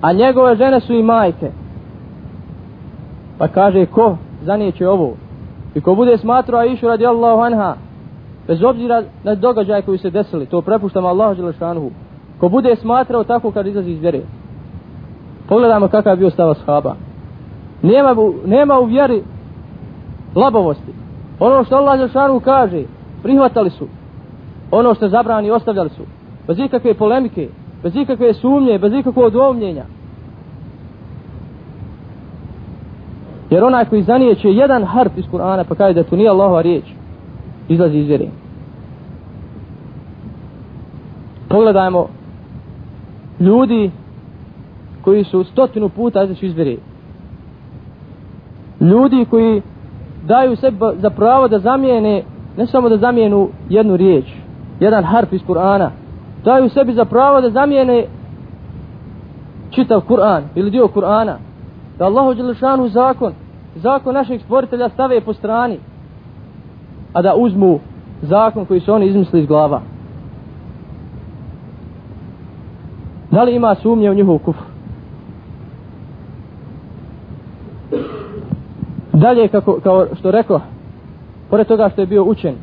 a 0.00 0.12
njegove 0.12 0.56
žene 0.56 0.80
su 0.80 0.94
i 0.94 1.02
majke 1.02 1.50
pa 3.38 3.48
kaže 3.48 3.86
ko 3.86 4.16
zanijeće 4.42 4.88
ovo 4.88 5.16
i 5.74 5.80
ko 5.80 5.94
bude 5.94 6.18
smatrao 6.18 6.60
Aishu 6.60 6.86
radijallahu 6.86 7.40
anha 7.40 7.74
bez 8.46 8.62
obzira 8.62 9.02
na 9.24 9.34
događaje 9.34 9.82
koji 9.82 9.98
se 9.98 10.10
desili 10.10 10.46
to 10.46 10.62
prepuštam 10.62 11.06
Allahu 11.06 11.34
Đelešanuhu 11.34 11.90
ko 12.40 12.48
bude 12.48 12.76
smatrao 12.76 13.24
tako 13.24 13.50
kad 13.50 13.66
izlazi 13.66 13.90
iz 13.90 14.00
vjere 14.00 14.20
pogledamo 15.48 15.88
kakav 15.88 16.12
je 16.12 16.16
bio 16.16 16.30
stav 16.30 16.50
ashaba. 16.50 16.94
Nema, 17.82 18.16
nema 18.46 18.78
u 18.80 18.84
vjeri 18.84 19.22
labovosti. 20.34 20.92
Ono 21.40 21.64
što 21.64 21.76
Allah 21.76 21.98
Đelešanuhu 21.98 22.40
kaže, 22.40 22.82
prihvatali 23.22 23.70
su. 23.70 23.86
Ono 24.70 24.94
što 24.94 25.08
zabrani, 25.08 25.50
ostavljali 25.50 25.90
su. 25.90 26.02
Bez 26.46 26.58
ikakve 26.58 26.94
polemike, 26.94 27.48
bez 27.82 27.96
ikakve 27.96 28.34
sumnje, 28.34 28.78
bez 28.78 28.92
ikakvog 28.92 29.24
odvomljenja. 29.24 29.84
Jer 33.50 33.64
onaj 33.64 33.84
koji 33.84 34.02
zanijeće 34.02 34.48
jedan 34.48 34.84
harf 34.84 35.12
iz 35.16 35.24
Kur'ana 35.32 35.64
pa 35.68 35.74
kaže 35.74 35.94
da 35.94 36.02
to 36.02 36.16
nije 36.16 36.28
Allahova 36.28 36.62
riječ, 36.62 36.84
izlazi 37.68 37.98
iz 37.98 38.06
vjere. 38.06 38.26
Pogledajmo 41.48 42.08
ljudi 43.40 43.90
koji 45.02 45.24
su 45.24 45.44
stotinu 45.44 45.88
puta 45.88 46.24
izaći 46.24 46.46
iz 46.46 46.54
vjere. 46.54 46.76
Ljudi 48.80 49.26
koji 49.30 49.62
daju 50.26 50.56
sebi 50.56 50.76
za 50.96 51.10
pravo 51.10 51.48
da 51.48 51.58
zamijene, 51.58 52.22
ne 52.56 52.66
samo 52.66 52.88
da 52.88 52.96
zamijenu 52.96 53.48
jednu 53.68 53.96
riječ, 53.96 54.24
jedan 54.80 55.04
harf 55.04 55.32
iz 55.32 55.40
Kur'ana, 55.46 55.90
daju 56.44 56.68
sebi 56.68 56.92
za 56.92 57.04
pravo 57.04 57.40
da 57.40 57.50
zamijene 57.50 58.06
čitav 59.70 60.00
Kur'an 60.08 60.42
ili 60.54 60.70
dio 60.70 60.88
Kur'ana. 60.88 61.34
Da 61.98 62.04
Allahu 62.04 62.34
Đelešanu 62.34 62.88
zakon, 62.88 63.32
zakon 63.74 64.14
našeg 64.14 64.40
stvoritelja 64.40 64.88
stave 64.88 65.20
po 65.20 65.32
strani, 65.32 65.78
a 67.12 67.22
da 67.22 67.34
uzmu 67.34 67.78
zakon 68.22 68.66
koji 68.66 68.80
su 68.80 68.92
oni 68.92 69.06
izmislili 69.06 69.42
iz 69.42 69.48
glava. 69.48 69.80
Da 73.30 73.42
li 73.42 73.54
ima 73.54 73.74
sumnje 73.74 74.10
u 74.10 74.14
njihov 74.14 74.38
kufr? 74.38 74.62
Dalje, 79.12 79.48
kako, 79.48 79.80
kao 79.82 80.06
što 80.14 80.30
rekao, 80.30 80.60
pored 81.50 81.66
toga 81.66 81.88
što 81.88 82.00
je 82.00 82.06
bio 82.06 82.24
učen, 82.24 82.54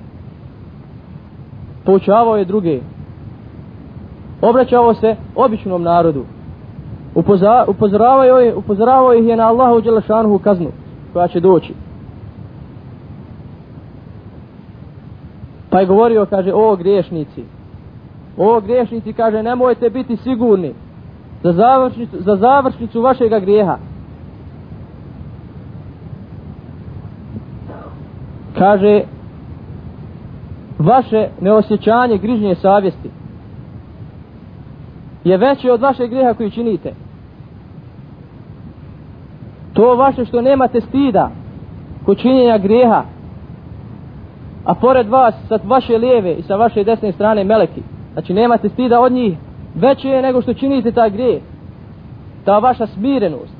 poučavao 1.85 2.37
je 2.37 2.45
druge, 2.45 2.79
obraćao 4.41 4.93
se 4.93 5.15
običnom 5.35 5.83
narodu, 5.83 6.23
upozoravao, 7.15 8.25
upozoravao 8.55 9.13
ih 9.13 9.27
je 9.27 9.35
na 9.35 9.47
Allahu 9.47 9.81
Đelešanuhu 9.81 10.39
kaznu 10.39 10.71
koja 11.13 11.27
će 11.27 11.39
doći. 11.39 11.73
Pa 15.69 15.79
je 15.79 15.85
govorio, 15.85 16.25
kaže, 16.25 16.53
o 16.53 16.75
griješnici, 16.75 17.43
o 18.37 18.61
griješnici, 18.61 19.13
kaže, 19.13 19.43
nemojte 19.43 19.89
biti 19.89 20.17
sigurni 20.17 20.73
za 21.43 21.53
završnicu, 21.53 22.17
za 22.19 22.35
završnicu 22.35 23.01
vašeg 23.01 23.41
grijeha. 23.41 23.77
Kaže, 28.57 29.03
vaše 30.79 31.27
neosjećanje 31.41 32.17
grižnje 32.17 32.55
savjesti 32.55 33.10
je 35.24 35.38
veće 35.38 35.72
od 35.72 35.82
vašeg 35.82 36.10
grijeha 36.10 36.34
koji 36.34 36.51
činite. 36.51 36.94
To 39.74 39.96
vaše 39.96 40.25
što 40.25 40.41
nemate 40.41 40.82
stida 40.82 41.29
kod 42.05 42.17
činjenja 42.17 42.58
grijeha, 42.58 43.03
a 44.65 44.75
pored 44.75 45.08
vas 45.08 45.36
sa 45.48 45.60
vaše 45.63 45.98
lijeve 45.98 46.34
i 46.34 46.41
sa 46.41 46.55
vaše 46.55 46.84
desne 46.84 47.12
strane 47.12 47.44
meleki, 47.44 47.82
znači 48.13 48.34
nemate 48.34 48.70
stida 48.70 49.00
od 49.00 49.12
njih, 49.12 49.38
veće 49.75 50.10
je 50.10 50.22
nego 50.22 50.41
što 50.41 50.53
činite 50.53 50.91
taj 50.91 51.10
grijeh. 51.10 51.41
Ta 52.46 52.60
vaša 52.60 52.88
smirenost. 52.88 53.55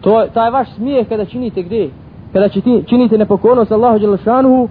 To, 0.00 0.26
taj 0.34 0.50
vaš 0.50 0.70
smijeh 0.70 1.08
kada 1.08 1.24
činite 1.24 1.62
grijeh, 1.62 1.90
kada 2.32 2.48
činite 2.86 3.18
nepokornost 3.18 3.72
Allahu 3.72 3.98
Đelešanuhu, 3.98 4.68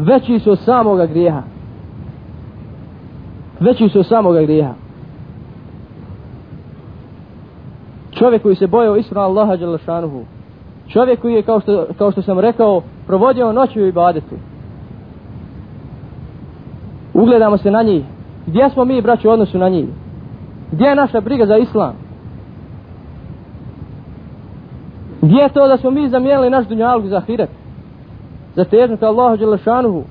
veći 0.00 0.38
su 0.38 0.50
od 0.50 0.58
samoga 0.58 1.06
grijeha. 1.06 1.42
Veći 3.60 3.88
su 3.88 3.98
od 3.98 4.06
samoga 4.06 4.42
grijeha. 4.42 4.74
Čovjek 8.10 8.42
koji 8.42 8.56
se 8.56 8.66
bojao 8.66 8.96
isra 8.96 9.20
Allaha 9.20 9.56
Đelešanuhu, 9.56 10.24
čovjek 10.88 11.20
koji 11.20 11.34
je, 11.34 11.42
kao 11.42 11.60
što, 11.60 11.86
kao 11.98 12.12
što 12.12 12.22
sam 12.22 12.38
rekao, 12.38 12.82
provodio 13.06 13.52
noći 13.52 13.82
u 13.82 13.86
ibadetu, 13.86 14.34
ugledamo 17.14 17.58
se 17.58 17.70
na 17.70 17.82
njih. 17.82 18.04
Gdje 18.46 18.70
smo 18.70 18.84
mi, 18.84 19.02
braći, 19.02 19.28
u 19.28 19.30
odnosu 19.30 19.58
na 19.58 19.68
njih? 19.68 19.86
Gdje 20.72 20.84
je 20.84 20.94
naša 20.94 21.20
briga 21.20 21.46
za 21.46 21.56
islam? 21.56 21.94
Gdje 25.22 25.36
je 25.36 25.48
to 25.48 25.68
da 25.68 25.76
smo 25.76 25.90
mi 25.90 26.08
zamijenili 26.08 26.50
naš 26.50 26.66
dunjalog 26.66 27.06
za 27.06 27.20
hiret? 27.20 27.59
Za 28.54 28.64
Allahu 29.06 29.36
Đelešanuhu? 29.36 30.02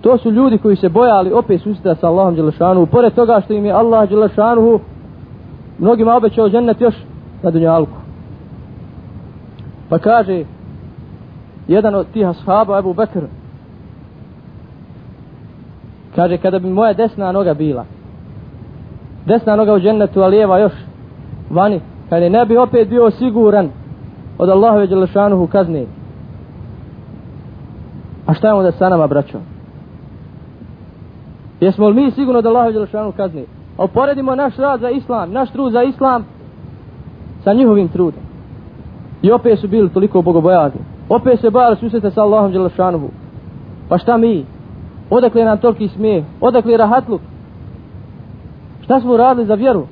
To 0.00 0.18
su 0.18 0.30
ljudi 0.30 0.58
koji 0.58 0.76
se 0.76 0.88
bojali 0.88 1.32
opet 1.32 1.62
susreta 1.62 1.94
sa 1.94 2.08
Allahom 2.08 2.34
Đelešanuhu. 2.34 2.86
Pored 2.86 3.14
toga 3.14 3.40
što 3.44 3.52
im 3.52 3.64
je 3.64 3.72
Allah 3.72 4.08
Đelešanuhu 4.08 4.80
mnogima 5.78 6.14
obećao 6.14 6.48
džennet 6.48 6.80
još 6.80 6.94
na 7.42 7.50
dunjalku. 7.50 7.96
Pa 9.88 9.98
kaže 9.98 10.44
jedan 11.68 11.94
od 11.94 12.06
tih 12.12 12.28
ashaba 12.28 12.78
Ebu 12.78 12.94
Bekr 12.94 13.20
kaže 16.14 16.36
kada 16.38 16.58
bi 16.58 16.68
moja 16.68 16.92
desna 16.92 17.32
noga 17.32 17.54
bila 17.54 17.84
desna 19.26 19.56
noga 19.56 19.74
u 19.74 19.80
džennetu 19.80 20.22
a 20.22 20.26
lijeva 20.26 20.58
još 20.58 20.72
vani 21.50 21.80
kada 22.08 22.28
ne 22.28 22.46
bi 22.46 22.56
opet 22.56 22.88
bio 22.88 23.10
siguran 23.10 23.70
od 24.38 24.48
Allahove 24.48 24.86
Đelešanuhu 24.86 25.46
kazne 25.46 25.86
a 28.32 28.34
šta 28.34 28.48
je 28.48 28.54
onda 28.54 28.72
sa 28.72 28.88
nama 28.88 29.06
braćo 29.06 29.38
jesmo 31.60 31.88
li 31.88 31.94
mi 31.94 32.10
sigurno 32.10 32.42
da 32.42 32.48
Allahove 32.48 32.72
Đelešanuhu 32.72 33.16
kazni? 33.16 33.44
a 33.78 33.84
uporedimo 33.84 34.34
naš 34.34 34.56
rad 34.56 34.80
za 34.80 34.90
islam 34.90 35.32
naš 35.32 35.50
trud 35.50 35.72
za 35.72 35.82
islam 35.82 36.24
sa 37.44 37.52
njihovim 37.52 37.88
trudom 37.88 38.22
i 39.22 39.32
opet 39.32 39.58
su 39.58 39.68
bili 39.68 39.90
toliko 39.90 40.22
bogobojazni 40.22 40.80
opet 41.08 41.40
se 41.40 41.50
bojali 41.50 41.76
susreta 41.76 42.10
sa 42.10 42.22
Allahom 42.22 42.52
Đelešanovu. 42.52 43.10
pa 43.88 43.98
šta 43.98 44.16
mi 44.16 44.44
Odakle 45.10 45.44
nam 45.44 45.58
toliki 45.58 45.88
smije? 45.88 46.24
Odakle 46.40 46.76
rahatluk? 46.76 47.20
Šta 48.84 49.00
smo 49.00 49.16
radili 49.16 49.46
za 49.46 49.54
vjeru? 49.54 49.86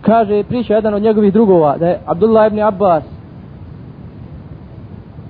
Kaže, 0.00 0.42
priča 0.42 0.74
jedan 0.74 0.94
od 0.94 1.02
njegovih 1.02 1.32
drugova, 1.32 1.76
da 1.76 1.86
je 1.86 2.00
Abdullah 2.06 2.46
ibn 2.46 2.60
Abbas 2.62 3.04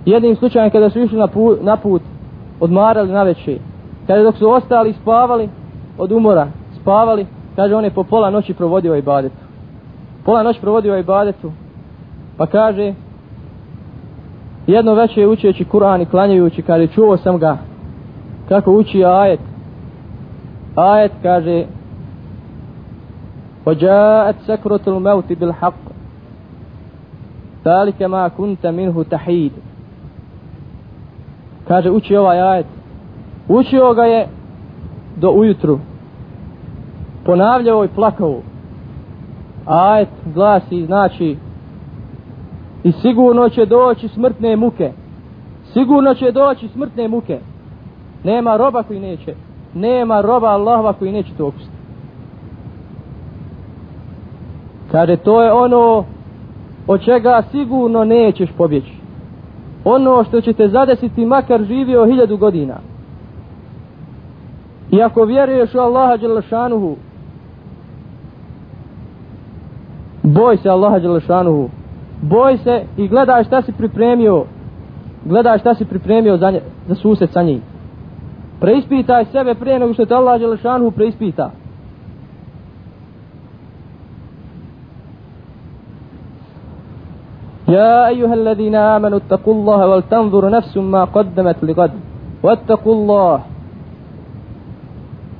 jednim 0.05 0.35
slučajem 0.35 0.69
kada 0.69 0.89
su 0.89 0.99
išli 0.99 1.17
na 1.17 1.27
put, 1.27 1.59
na 1.61 1.77
put 1.77 2.01
odmarali 2.59 3.11
na 3.11 3.23
večer, 3.23 3.57
kada 4.07 4.23
dok 4.23 4.37
su 4.37 4.49
ostali 4.49 4.93
spavali 4.93 5.49
od 5.97 6.11
umora, 6.11 6.47
spavali, 6.81 7.25
kaže, 7.55 7.75
on 7.75 7.83
je 7.83 7.91
po 7.91 8.03
pola 8.03 8.29
noći 8.29 8.53
provodio 8.53 8.95
ibadetu. 8.95 9.35
Pola 10.25 10.43
noći 10.43 10.61
provodio 10.61 10.97
ibadetu, 10.97 11.51
pa 12.37 12.45
kaže, 12.45 12.93
jedno 14.67 14.93
veće 14.93 15.27
učeći 15.27 15.65
Kur'an 15.65 16.01
i 16.01 16.05
klanjajući 16.05 16.61
kaže 16.61 16.87
čuo 16.87 17.17
sam 17.17 17.37
ga 17.37 17.57
kako 18.49 18.71
uči 18.71 19.05
ajet 19.05 19.39
ajet 20.75 21.11
kaže 21.21 21.65
وجاءت 23.65 24.35
سكرة 24.47 24.81
الموت 24.87 25.33
بالحق 25.33 25.83
ذلك 27.65 28.01
ما 28.01 28.27
كنت 28.27 28.67
منه 28.67 29.03
تحيد 29.03 29.51
kaže 31.70 31.90
uči 31.90 32.16
ovaj 32.16 32.40
ajet 32.40 32.66
učio 33.48 33.94
ga 33.94 34.02
je 34.02 34.26
do 35.16 35.30
ujutru 35.30 35.78
ponavljao 37.24 37.84
i 37.84 37.88
plakao 37.88 38.34
ajet 39.66 40.08
glasi 40.34 40.86
znači 40.86 41.36
I 42.84 42.92
sigurno 42.92 43.48
će 43.48 43.66
doći 43.66 44.08
smrtne 44.08 44.56
muke. 44.56 44.92
Sigurno 45.72 46.14
će 46.14 46.32
doći 46.32 46.68
smrtne 46.68 47.08
muke. 47.08 47.38
Nema 48.24 48.56
roba 48.56 48.82
koji 48.82 49.00
neće. 49.00 49.34
Nema 49.74 50.20
roba 50.20 50.46
Allahova 50.46 50.92
koji 50.92 51.12
neće 51.12 51.30
to 51.38 51.46
opustiti. 51.46 51.76
Kaže, 54.90 55.16
to 55.16 55.42
je 55.42 55.52
ono 55.52 56.04
od 56.86 57.04
čega 57.04 57.42
sigurno 57.50 58.04
nećeš 58.04 58.50
pobjeći. 58.58 58.99
Ono 59.84 60.24
što 60.24 60.40
će 60.40 60.52
te 60.52 60.68
zadesiti 60.68 61.26
makar 61.26 61.62
živio 61.62 62.06
hiljadu 62.06 62.36
godina. 62.36 62.74
I 64.90 65.02
ako 65.02 65.24
vjeruješ 65.24 65.74
u 65.74 65.78
Allaha 65.78 66.16
Đelešanuhu, 66.16 66.96
boj 70.22 70.56
se 70.56 70.68
Allaha 70.68 70.98
Đelešanuhu, 70.98 71.68
boj 72.22 72.58
se 72.58 72.82
i 72.96 73.08
gledaj 73.08 73.44
šta 73.44 73.62
si 73.62 73.72
pripremio. 73.72 74.44
Gledaj 75.24 75.58
šta 75.58 75.74
si 75.74 75.84
pripremio 75.84 76.36
za, 76.36 76.50
nje, 76.50 76.60
za 76.88 76.94
sused 76.94 77.30
sa 77.30 77.42
njim. 77.42 77.60
Preispitaj 78.60 79.24
sebe 79.24 79.54
prije 79.54 79.78
nego 79.78 79.94
što 79.94 80.06
te 80.06 80.14
Allah 80.14 80.40
Đelešanuhu 80.40 80.90
preispita. 80.90 81.50
يا 87.69 88.07
أيها 88.07 88.33
الذين 88.33 88.75
آمنوا 88.75 89.17
اتقوا 89.17 89.53
الله 89.53 89.87
ولتنظر 89.87 90.49
نفس 90.49 90.77
ما 90.77 91.03
قدمت 91.03 91.63
لغد 91.63 91.91
واتقوا 92.43 92.95
الله 92.95 93.39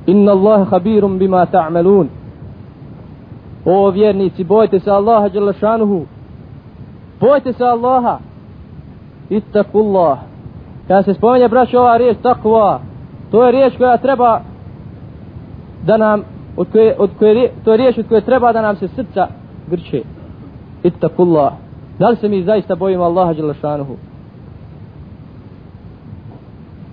إن 0.08 0.28
الله 0.28 0.64
خبير 0.64 1.06
بما 1.06 1.44
تعملون 1.44 2.08
O 3.68 3.90
vjernici, 3.90 4.44
bojte 4.44 4.80
se 4.80 4.90
Allaha 4.90 5.28
Đelešanuhu 5.28 6.06
bojte 7.20 7.52
se 7.52 7.64
Allaha 7.64 8.18
ittakullah 9.30 10.18
kada 10.88 11.02
se 11.02 11.14
spomenje 11.14 11.48
braću 11.48 11.78
ova 11.78 11.96
riječ 11.96 12.16
takva 12.22 12.80
to 13.30 13.44
je 13.44 13.52
riječ 13.52 13.76
koja 13.78 13.96
treba 13.96 14.40
da 15.86 15.96
nam 15.96 16.22
od 16.56 16.66
koje, 16.72 16.96
od 16.98 17.10
koje, 17.18 17.52
to 17.64 17.70
je 17.70 17.76
riječ 17.76 17.98
od 17.98 18.08
koje 18.08 18.20
treba 18.20 18.52
da 18.52 18.62
nam 18.62 18.76
se 18.76 18.88
srca 18.88 19.26
grče 19.70 20.02
ittakullah 20.82 21.52
da 21.99 22.09
li 22.09 22.15
se 22.15 22.29
mi 22.29 22.43
zaista 22.43 22.75
bojimo 22.75 23.03
Allaha 23.03 23.33
Đelešanuhu 23.33 23.95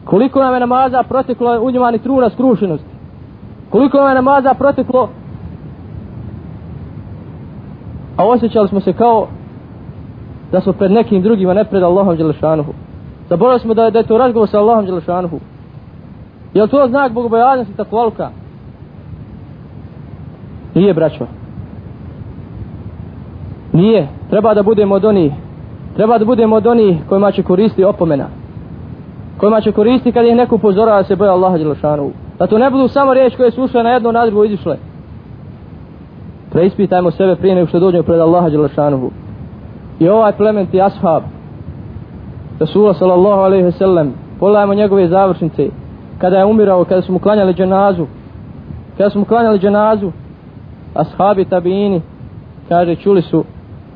koliko 0.04 0.40
nam 0.40 0.54
je 0.54 0.60
namaza 0.60 1.02
proteklo 1.02 1.60
u 1.62 1.70
njima 1.70 1.90
ni 1.90 1.98
truna 1.98 2.30
skrušenosti 2.30 2.88
koliko 3.70 3.98
nam 3.98 4.08
je 4.08 4.14
namaza 4.14 4.54
proteklo 4.54 5.08
a 8.16 8.24
osjećali 8.26 8.68
smo 8.68 8.80
se 8.80 8.92
kao 8.92 9.28
da 10.52 10.60
smo 10.60 10.72
pred 10.72 10.90
nekim 10.90 11.22
drugima 11.22 11.54
ne 11.54 11.64
pred 11.64 11.82
Allahom 11.82 12.16
Đelešanuhu. 12.16 12.72
Zaboravili 13.28 13.60
smo 13.60 13.74
da 13.74 13.84
je, 13.84 13.90
da 13.90 13.98
je 13.98 14.06
to 14.06 14.18
razgovor 14.18 14.48
sa 14.48 14.58
Allahom 14.58 14.86
Đelešanuhu. 14.86 15.40
Je 16.54 16.62
li 16.62 16.68
to 16.68 16.86
znak 16.88 17.12
bogobojaznosti 17.12 17.76
takvalka? 17.76 18.30
Nije, 20.74 20.94
braćo. 20.94 21.26
Nije. 23.78 24.08
Treba 24.30 24.54
da 24.54 24.62
budemo 24.62 24.94
od 24.94 25.04
onih. 25.04 25.32
Treba 25.96 26.18
da 26.18 26.24
budemo 26.24 26.56
od 26.56 26.66
onih 26.66 26.96
kojima 27.08 27.32
će 27.32 27.42
koristi 27.42 27.84
opomena. 27.84 28.26
kojima 29.38 29.60
će 29.60 29.72
koristiti 29.72 30.12
kad 30.12 30.26
ih 30.26 30.36
neko 30.36 30.54
upozorava 30.54 30.98
da 30.98 31.04
se 31.04 31.16
boja 31.16 31.32
Allaha 31.32 31.58
Đelešanu. 31.58 32.10
Da 32.38 32.46
to 32.46 32.58
ne 32.58 32.70
budu 32.70 32.88
samo 32.88 33.14
riječi 33.14 33.36
koje 33.36 33.50
su 33.50 33.62
ušle 33.62 33.82
na 33.82 33.90
jedno, 33.90 34.12
na 34.12 34.26
drugo 34.26 34.44
izišle. 34.44 34.76
Preispitajmo 36.50 37.10
sebe 37.10 37.36
prije 37.36 37.54
nego 37.54 37.66
što 37.66 37.80
dođemo 37.80 38.02
pred 38.02 38.20
Allaha 38.20 38.48
Đelešanu. 38.48 39.10
I 39.98 40.08
ovaj 40.08 40.32
plementi 40.32 40.80
ashab, 40.82 41.22
Rasula 42.60 42.94
sallallahu 42.94 43.40
alaihi 43.40 43.64
ve 43.64 43.72
sellem, 43.72 44.12
pogledajmo 44.40 44.74
njegove 44.74 45.08
završnice, 45.08 45.68
kada 46.18 46.38
je 46.38 46.44
umirao, 46.44 46.84
kada 46.84 47.02
su 47.02 47.12
mu 47.12 47.18
klanjali 47.18 47.54
dženazu, 47.54 48.06
kada 48.96 49.10
su 49.10 49.18
mu 49.18 49.24
klanjali 49.24 49.58
dženazu, 49.58 50.10
ashabi 50.94 51.44
tabini, 51.44 52.02
kaže, 52.68 52.96
čuli 52.96 53.22
su 53.22 53.44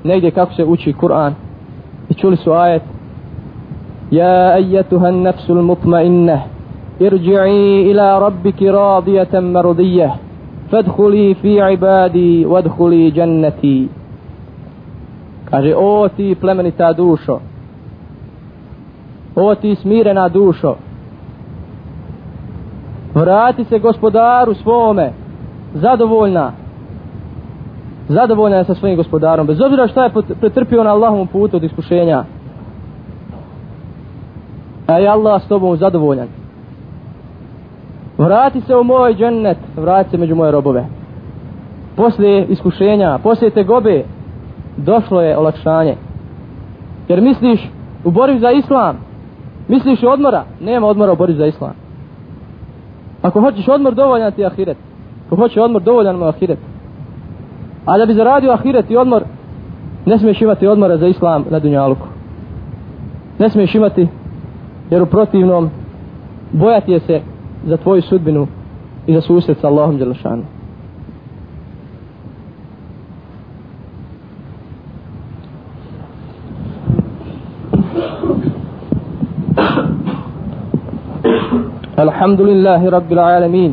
negdje 0.05 0.31
kako 0.31 0.55
se 0.55 0.65
uči 0.65 0.93
Kur'an, 0.93 1.35
i 2.09 2.15
čuli 2.15 2.37
su 2.37 2.53
ajet, 2.53 2.83
Ja 4.12 4.53
ajetuha 4.53 5.11
nafsul 5.11 5.62
mutmainneh 5.62 6.41
irji'i 7.01 7.91
ila 7.91 8.19
rabbiki 8.21 8.71
radijatan 8.71 9.45
mardijah, 9.45 10.12
fadhuli 10.71 11.35
fi 11.35 11.57
ibadi, 11.73 12.45
vadhuli 12.45 13.12
jannati. 13.15 13.88
Kaže, 15.51 15.75
o 15.77 16.09
ti 16.09 16.37
plemenita 16.41 16.93
dušo, 16.93 17.38
o 19.37 19.55
ti 19.55 19.75
smirena 19.75 20.29
dušo, 20.29 20.77
vrati 23.15 23.65
se 23.65 23.79
gospodaru 23.79 24.55
svome, 24.55 25.12
zadovoljna, 25.75 26.53
zadovoljna 28.09 28.57
je 28.57 28.65
sa 28.65 28.75
svojim 28.75 28.97
gospodarom, 28.97 29.47
bez 29.47 29.61
obzira 29.61 29.88
šta 29.88 30.05
je 30.05 30.11
pretrpio 30.41 30.85
na 30.85 30.91
Allahovom 30.91 31.27
putu 31.27 31.57
od 31.57 31.65
iskušenja. 31.65 32.25
A 34.87 34.99
je 34.99 35.09
Allah 35.09 35.43
s 35.43 35.49
tobom 35.49 35.77
zadovoljan. 35.77 36.29
Vrati 38.19 38.61
se 38.61 38.77
u 38.77 38.85
moj 38.85 39.15
džennet, 39.15 39.59
vrati 39.77 40.11
se 40.11 40.19
među 40.19 40.35
moje 40.35 40.51
robove. 40.53 40.85
Poslije 41.97 42.47
iskušenja, 42.47 43.19
poslije 43.23 43.51
te 43.51 43.65
gobe, 43.65 44.05
došlo 44.77 45.23
je 45.23 45.38
olakšanje. 45.38 45.97
Jer 47.09 47.21
misliš 47.21 47.71
u 48.05 48.11
borbi 48.11 48.38
za 48.38 48.51
islam, 48.51 48.97
misliš 49.69 50.03
u 50.03 50.09
odmora, 50.09 50.45
nema 50.61 50.87
odmora 50.87 51.12
u 51.12 51.17
borbi 51.17 51.35
za 51.35 51.47
islam. 51.47 51.73
Ako 53.23 53.41
hoćeš 53.41 53.69
odmor, 53.69 53.95
dovoljan 53.95 54.33
ti 54.33 54.47
ahiret. 54.47 54.77
Ako 55.27 55.37
hoćeš 55.37 55.57
odmor, 55.57 55.83
dovoljan 55.83 56.17
mu 56.17 56.25
ahiret. 56.25 56.59
A 57.86 57.98
da 57.98 58.06
bi 58.06 58.13
zaradio 58.13 58.52
ahiret 58.52 58.91
i 58.91 58.98
odmor, 58.98 59.24
ne 60.06 60.17
smiješ 60.17 60.41
imati 60.41 60.67
odmora 60.67 60.98
za 60.98 61.08
islam 61.08 61.46
na 61.50 61.60
dunjaluku. 61.60 62.08
Ne 63.39 63.50
smiješ 63.50 63.76
imati, 63.76 64.08
jer 64.89 65.02
u 65.02 65.06
protivnom 65.06 65.70
bojati 66.52 66.91
je 66.91 67.00
se 67.00 67.22
za 67.65 67.78
tvoju 67.78 68.02
sudbinu 68.02 68.48
i 69.08 69.13
za 69.13 69.22
susret 69.22 69.58
sa 69.58 69.67
Allahom 69.67 69.98
Đelešanu. 69.98 70.43
الحمد 82.00 82.41
لله 82.41 82.89
رب 82.89 83.12
العالمين 83.12 83.72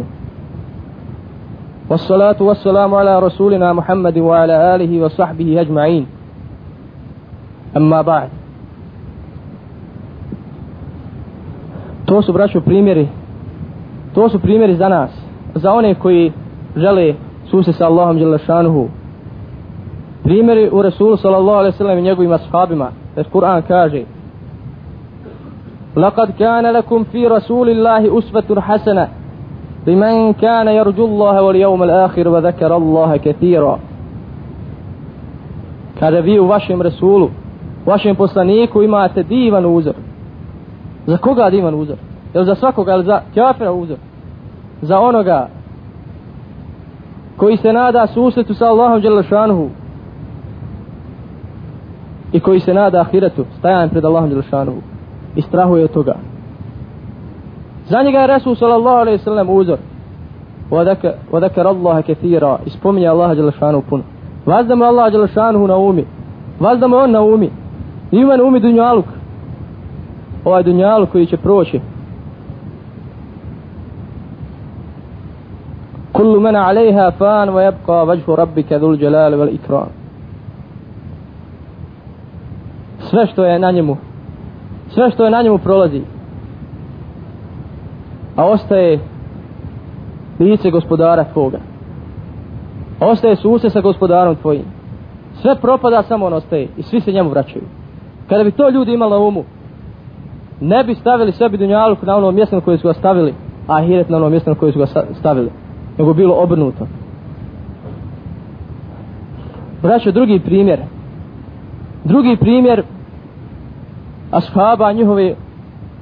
والصلاة 1.91 2.37
والسلام 2.41 2.95
على 2.95 3.19
رسولنا 3.19 3.73
محمد 3.73 4.19
وعلى 4.19 4.75
آله 4.75 5.03
وصحبه 5.03 5.61
أجمعين 5.61 6.07
أما 7.77 8.03
بعد 8.03 8.29
To 12.07 12.23
su 12.23 12.33
braćo 12.33 12.61
primjeri 12.61 13.09
To 14.15 14.29
su 14.29 14.39
primjeri 14.39 14.75
za 14.75 14.89
nas 14.89 15.11
Za 15.55 15.73
one 15.73 15.95
koji 15.95 16.33
žele 16.77 17.15
Suse 17.51 17.73
sa 17.73 17.87
Allahom 17.87 18.19
Đelešanuhu 18.19 18.89
Primjeri 20.23 20.71
u 20.73 20.83
Rasulu 20.83 21.17
sallallahu 21.17 21.59
alaihi 21.59 21.77
sallam 21.77 21.99
i 21.99 22.03
njegovim 22.03 22.33
ashabima 22.33 22.91
Jer 23.17 23.27
Kur'an 23.33 23.63
kaže 23.69 24.05
لقد 25.97 26.31
كان 26.39 26.67
لكم 26.67 27.05
في 27.05 27.27
رسول 27.27 27.71
الله 27.71 28.19
أسوة 28.19 28.61
حسنة 28.61 29.09
لمن 29.87 30.33
كان 30.33 30.69
يرجو 30.69 31.05
الله 31.05 31.43
واليوم 31.43 31.83
الآخر 31.83 32.29
وذكر 32.29 32.77
الله 32.77 33.17
كثيرا 33.17 33.79
kada 36.01 36.21
vi 36.21 36.41
u 36.41 36.47
vašem 36.47 36.83
Rasulu, 36.83 37.31
vašem 37.87 38.17
poslaniku 38.17 38.83
imate 38.83 39.23
divan 39.23 39.67
uzor. 39.67 39.95
Za 41.07 41.17
koga 41.17 41.51
divan 41.51 41.75
uzor? 41.75 41.97
Jel 42.35 42.45
za 42.45 42.55
svakoga, 42.55 42.95
ili 42.95 43.05
za 43.05 43.21
kafira 43.35 43.73
uzor? 43.73 43.97
Za 44.83 45.01
onoga 45.01 45.49
koji 47.37 47.57
se 47.57 47.73
nada 47.73 48.07
susretu 48.07 48.55
sa 48.55 48.67
Allahom 48.67 49.01
Đelešanuhu 49.01 49.69
i 52.33 52.41
koji 52.41 52.61
se 52.61 52.75
nada 52.75 53.01
ahiretu, 53.01 53.45
stajan 53.59 53.89
pred 53.89 54.05
Allahom 54.05 54.31
Đelešanuhu 54.31 54.79
i 55.37 55.43
strahuje 55.43 55.85
od 55.85 55.93
toga. 55.93 56.15
Za 57.89 58.03
njega 58.03 58.19
je 58.19 58.27
Resul 58.27 58.55
sallallahu 58.55 58.97
alaihi 58.97 59.19
sallam 59.19 59.51
uzor. 59.51 59.79
Wadakar 61.31 61.67
Allaha 61.67 62.03
kathira. 62.03 62.59
I 62.67 62.71
spominje 62.71 63.09
Allaha 63.09 63.35
Đelešanu 63.35 63.83
puno. 63.89 64.03
Vazda 64.47 64.77
mu 64.77 64.85
Allaha 64.85 65.11
Đelešanu 65.11 65.67
na 65.67 65.77
umi. 65.77 66.05
Vazda 66.61 66.89
mu 66.89 66.97
on 66.97 67.11
na 67.11 67.21
umi. 67.21 67.51
Ima 68.13 68.37
na 68.37 68.45
umi 68.45 68.61
dunjaluk. 68.61 69.07
Ovaj 70.45 70.63
dunjaluk 70.63 71.11
koji 71.11 71.27
će 71.27 71.37
proći. 71.37 71.81
كل 76.15 76.37
من 76.39 76.57
عليها 76.57 77.11
فان 77.11 77.49
ويبقى 77.49 78.07
وجه 78.07 78.35
ربك 78.35 78.73
ذو 78.73 78.91
الجلال 78.93 79.35
والإكرام 79.35 79.89
sve 83.11 83.27
što 83.27 83.45
je 83.45 83.59
na 83.59 83.71
njemu 83.71 83.97
sve 84.89 85.11
što 85.11 85.25
je 85.25 85.31
na 85.31 85.43
njemu 85.43 85.59
prolazi 85.59 86.03
a 88.40 88.46
ostaje 88.46 89.00
lice 90.40 90.72
gospodara 90.72 91.24
tvoga. 91.24 91.58
Ostaje 93.00 93.36
suse 93.36 93.70
sa 93.70 93.82
gospodarom 93.82 94.36
tvojim. 94.36 94.64
Sve 95.42 95.56
propada 95.56 96.04
samo 96.04 96.26
on 96.26 96.34
ostaje 96.34 96.68
i 96.78 96.84
svi 96.84 97.02
se 97.02 97.12
njemu 97.12 97.30
vraćaju. 97.30 97.64
Kada 98.30 98.44
bi 98.44 98.52
to 98.52 98.70
ljudi 98.70 98.94
imali 98.94 99.12
na 99.12 99.18
umu 99.18 99.44
ne 100.62 100.84
bi 100.84 100.96
stavili 100.96 101.32
sebi 101.32 101.58
dunjaluk 101.58 102.02
na 102.02 102.16
ono 102.16 102.32
mjesto 102.32 102.56
na 102.56 102.62
koje 102.62 102.78
su 102.78 102.88
ga 102.88 102.94
stavili 102.94 103.34
a 103.68 103.78
ahiret 103.78 104.10
na 104.10 104.18
ono 104.18 104.30
mjesto 104.30 104.50
na 104.50 104.56
koje 104.56 104.72
su 104.72 104.80
ga 104.80 104.86
stavili 105.20 105.50
nego 105.98 106.14
bilo 106.14 106.36
obrnuto. 106.36 106.88
Braćo 109.82 110.12
drugi 110.12 110.40
primjer. 110.40 110.80
Drugi 112.04 112.38
primjer 112.38 112.84
ashaba 114.32 114.92
njihove 114.92 115.36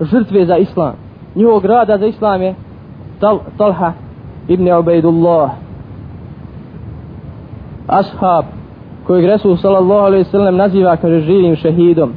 žrtve 0.02 0.46
za 0.46 0.58
islam 0.58 1.07
njihovog 1.38 1.66
rada 1.66 1.98
za 1.98 2.06
islam 2.06 2.42
je 2.42 2.56
Tal, 3.20 3.40
Talha 3.58 3.94
ibn 4.48 4.72
Ubaidullah 4.72 5.52
ashab 7.88 8.46
kojeg 9.08 9.26
Resul 9.26 9.58
sallallahu 9.58 10.06
alaihi 10.06 10.24
sallam 10.24 10.56
naziva 10.56 10.98
kaže 10.98 11.20
živim 11.20 11.56
šehidom. 11.56 12.12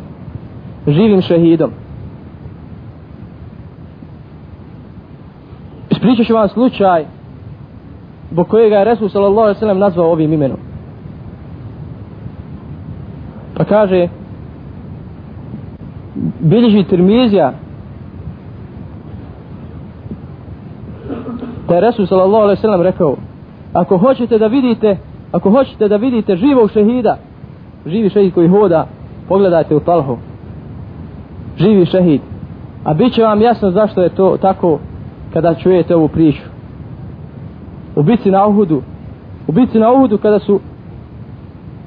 Živim 0.87 1.22
šehidom. 1.22 1.70
Ispričat 5.90 6.26
ću 6.26 6.35
vam 6.35 6.48
slučaj 6.48 7.04
zbog 8.30 8.48
kojega 8.48 8.76
je 8.76 8.85
Resul 8.85 9.09
sallallahu 9.09 9.40
alaihi 9.40 9.59
sallam 9.59 9.78
nazvao 9.78 10.12
ovim 10.12 10.33
imenom. 10.33 10.59
Pa 13.56 13.64
kaže 13.64 14.09
bilježi 16.40 16.85
Tirmizija 16.85 17.52
da 21.70 21.74
je 21.74 21.80
Resul 21.80 22.06
sallallahu 22.06 22.42
alaihi 22.42 22.61
sallam 22.61 22.83
rekao? 22.83 23.16
Ako 23.72 23.98
hoćete 23.98 24.38
da 24.38 24.46
vidite 24.46 24.96
ako 25.33 25.50
hoćete 25.50 25.88
da 25.88 25.96
vidite 25.96 26.37
živog 26.37 26.70
šehida 26.70 27.16
živi 27.87 28.11
šehid 28.11 28.35
koji 28.35 28.48
hoda 28.48 28.87
pogledajte 29.28 29.74
u 29.76 29.80
talhu. 29.80 30.16
Živi 31.56 31.87
šehid. 31.87 32.20
A 32.85 32.94
bit 32.94 33.14
će 33.14 33.22
vam 33.22 33.42
jasno 33.42 33.70
zašto 33.70 34.02
je 34.02 34.09
to 34.09 34.37
tako 34.40 34.78
kada 35.33 35.54
čujete 35.54 35.96
ovu 35.96 36.09
priču. 36.09 36.42
U 37.96 38.02
bici 38.02 38.30
na 38.30 38.46
Uhudu. 38.46 38.83
U 39.46 39.52
bici 39.52 39.78
na 39.78 39.92
Uhudu 39.92 40.18
kada 40.18 40.38
su 40.38 40.61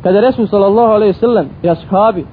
kada 0.04 0.18
je 0.18 0.22
Resul 0.22 0.48
sallallahu 0.48 0.92
alaihi 0.92 1.14
sallam 1.14 1.46
i 1.64 1.70
ashabi 1.70 2.26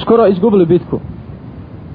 skoro 0.00 0.26
izgubili 0.26 0.66
bitku. 0.66 1.00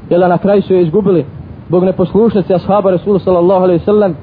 Jel 0.10 0.30
na 0.30 0.38
kraju 0.38 0.62
su 0.62 0.74
je 0.74 0.84
izgubili? 0.84 1.26
Zbog 1.74 1.84
neposlušnosti 1.84 2.54
ashaba 2.54 2.92
Rasulu 2.92 3.20
sallallahu 3.20 3.64
alaihi 3.64 3.86
sallam. 3.86 4.16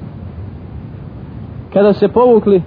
Kada 1.73 1.93
se 1.93 2.07
povukli 2.07 2.63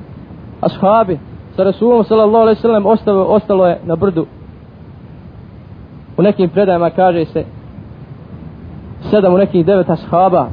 ashabi 0.61 1.19
sa 1.57 1.65
Rasulom 1.65 2.05
sallallahu 2.05 2.43
alaihi 2.43 2.61
sallam 2.61 2.87
ostalo, 2.87 3.25
ostalo 3.25 3.67
je 3.67 3.79
na 3.85 3.97
brdu 3.97 4.27
u 6.17 6.23
nekim 6.23 6.49
predajama 6.49 6.91
kaže 6.91 7.25
se 7.25 7.45
sedam 9.11 9.35
u 9.35 9.39
nekih 9.39 9.67
devet 9.67 9.91
ashaba 9.91 10.49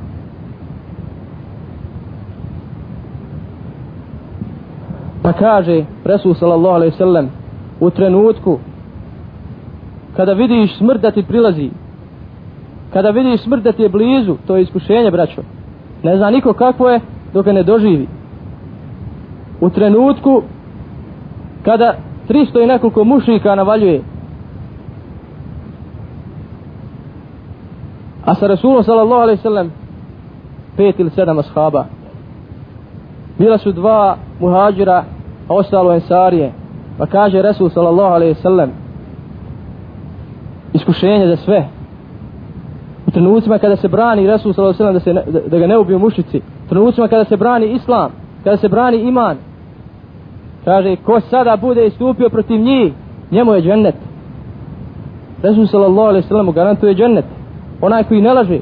pa 5.23 5.33
kaže 5.33 5.85
Resul 6.05 6.33
sallallahu 6.33 6.75
alaihi 6.75 6.97
sallam 6.97 7.29
u 7.79 7.89
trenutku 7.89 8.59
kada 10.15 10.33
vidiš 10.33 10.77
smrt 10.77 11.01
da 11.01 11.11
ti 11.11 11.23
prilazi 11.23 11.69
kada 12.93 13.09
vidiš 13.09 13.41
smrt 13.41 13.63
da 13.63 13.71
ti 13.71 13.81
je 13.81 13.89
blizu 13.89 14.35
to 14.47 14.55
je 14.55 14.61
iskušenje 14.61 15.11
braćo. 15.11 15.41
Ne 16.03 16.17
zna 16.17 16.29
niko 16.29 16.53
kako 16.53 16.89
je 16.89 16.99
dok 17.33 17.45
ga 17.45 17.51
ne 17.51 17.63
doživi. 17.63 18.07
U 19.61 19.69
trenutku 19.69 20.41
kada 21.63 21.95
300 22.29 22.63
i 22.63 22.67
nekoliko 22.67 23.03
mušnika 23.03 23.55
navaljuje. 23.55 24.01
A 28.25 28.35
sa 28.35 28.47
Rasulom 28.47 28.83
sallallahu 28.83 29.21
alaihi 29.21 29.41
sallam 29.41 29.71
pet 30.77 30.99
ili 30.99 31.09
sedam 31.09 31.39
ashaba. 31.39 31.85
Bila 33.39 33.57
su 33.57 33.71
dva 33.71 34.17
muhađira 34.39 35.03
a 35.47 35.53
ostalo 35.53 35.93
ensarije 35.93 36.51
pa 36.97 37.05
kaže 37.05 37.41
Rasul 37.41 37.69
sallallahu 37.69 38.13
alaihi 38.13 38.33
sallam 38.33 38.69
iskušenje 40.73 41.27
za 41.27 41.35
sve 41.35 41.67
trenucima 43.13 43.57
kada 43.57 43.75
se 43.75 43.87
brani 43.87 44.27
Rasul 44.27 44.53
sallallahu 44.53 44.93
da, 44.93 44.99
se, 44.99 45.13
da, 45.13 45.21
da 45.47 45.59
ga 45.59 45.67
ne 45.67 45.77
ubiju 45.77 45.99
mušici 45.99 46.41
trenucima 46.69 47.07
kada 47.07 47.25
se 47.25 47.37
brani 47.37 47.71
islam 47.71 48.11
kada 48.43 48.57
se 48.57 48.69
brani 48.69 48.97
iman. 48.97 49.37
Kaže 50.65 50.95
ko 50.95 51.19
sada 51.19 51.57
bude 51.57 51.85
istupio 51.85 52.29
protiv 52.29 52.61
njih 52.61 52.93
njemu 53.31 53.53
je 53.53 53.61
džennet. 53.61 53.95
Resul 55.43 55.67
sallallahu 55.67 56.07
alaihi 56.07 56.27
sallam 56.27 56.51
garantuje 56.51 56.95
džennet. 56.95 57.25
Onaj 57.81 58.03
koji 58.03 58.21
ne 58.21 58.33
laže. 58.33 58.59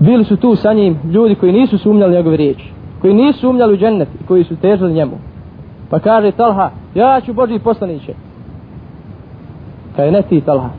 Bili 0.00 0.24
su 0.24 0.36
tu 0.36 0.56
sa 0.56 0.72
njim 0.72 0.98
ljudi 1.12 1.34
koji 1.34 1.52
nisu 1.52 1.78
sumnjali 1.78 2.14
njegove 2.14 2.36
riječi 2.36 2.78
koji 3.00 3.14
nisu 3.14 3.40
sumnjali 3.40 3.74
u 3.74 3.76
džennet 3.76 4.08
i 4.20 4.26
koji 4.26 4.44
su 4.44 4.56
težili 4.56 4.94
njemu. 4.94 5.18
Pa 5.90 5.98
kaže 5.98 6.30
Talha 6.30 6.70
ja 6.94 7.20
ću 7.20 7.32
Boži 7.32 7.58
poslaniće 7.58 8.14
kaže 9.98 10.08
je 10.08 10.12
neti 10.12 10.40
Talha. 10.40 10.70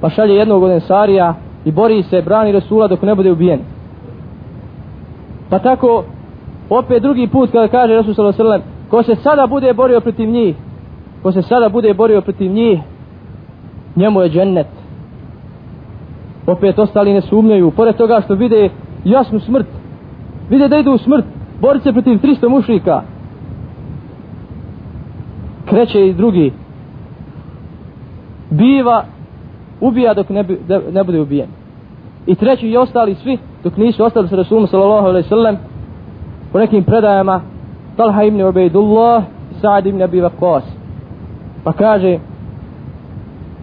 Pa 0.00 0.10
šalje 0.10 0.34
jednog 0.34 0.62
od 0.62 0.70
ensarija 0.70 1.34
i 1.64 1.72
bori 1.72 2.02
se, 2.02 2.22
brani 2.22 2.52
Resula 2.52 2.88
dok 2.88 3.02
ne 3.02 3.14
bude 3.14 3.32
ubijen. 3.32 3.60
Pa 5.50 5.58
tako 5.58 6.04
opet 6.70 7.02
drugi 7.02 7.26
put 7.26 7.50
kada 7.52 7.68
kaže 7.68 7.94
Resul 7.94 8.14
sallallahu 8.14 8.42
alejhi 8.42 8.64
ve 8.64 8.90
ko 8.90 9.02
se 9.02 9.14
sada 9.14 9.46
bude 9.46 9.72
borio 9.72 10.00
protiv 10.00 10.28
njih 10.28 10.56
ko 11.22 11.32
se 11.32 11.42
sada 11.42 11.68
bude 11.68 11.94
borio 11.94 12.20
protiv 12.20 12.52
njih 12.52 12.80
njemu 13.96 14.20
je 14.20 14.28
džennet. 14.28 14.66
Opet 16.46 16.78
ostali 16.78 17.12
ne 17.12 17.20
sumnjaju. 17.20 17.70
Pored 17.70 17.96
toga 17.96 18.20
što 18.24 18.34
vide 18.34 18.68
jasnu 19.04 19.40
smrt 19.40 19.66
vide 20.50 20.68
da 20.68 20.78
idu 20.78 20.92
u 20.92 20.98
smrt 20.98 21.24
borit 21.60 21.82
se 21.82 21.92
protiv 21.92 22.18
300 22.18 22.48
mušrika. 22.48 23.02
Kreće 25.64 26.06
i 26.06 26.14
drugi 26.14 26.52
biva 28.50 29.04
ubija 29.80 30.14
dok 30.14 30.28
ne, 30.28 30.44
ne 30.92 31.04
bude 31.04 31.20
ubijen. 31.20 31.48
I 32.26 32.34
treći 32.34 32.68
i 32.68 32.76
ostali 32.76 33.14
svi 33.14 33.38
dok 33.64 33.76
nisu 33.76 34.04
ostali 34.04 34.28
sa 34.28 34.36
Rasulom 34.36 34.66
sallallahu 34.66 35.06
alaihi 35.06 35.28
sallam 35.28 35.56
u 36.54 36.58
nekim 36.58 36.84
predajama 36.84 37.40
Talha 37.96 38.22
ibn 38.24 38.42
Ubejdullah 38.42 39.22
Sa'ad 39.62 39.86
ibn 39.86 40.02
Abi 40.02 40.20
Waqqas. 40.20 40.62
Pa 41.64 41.72
kaže 41.72 42.18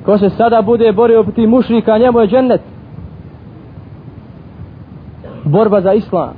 ko 0.06 0.18
se 0.18 0.30
sada 0.30 0.62
bude 0.62 0.92
borio 0.92 1.24
protiv 1.24 1.50
mušrika 1.50 1.98
njemu 1.98 2.20
je 2.20 2.28
džennet. 2.28 2.62
Borba 5.44 5.82
za 5.82 5.94
islam. 5.94 6.34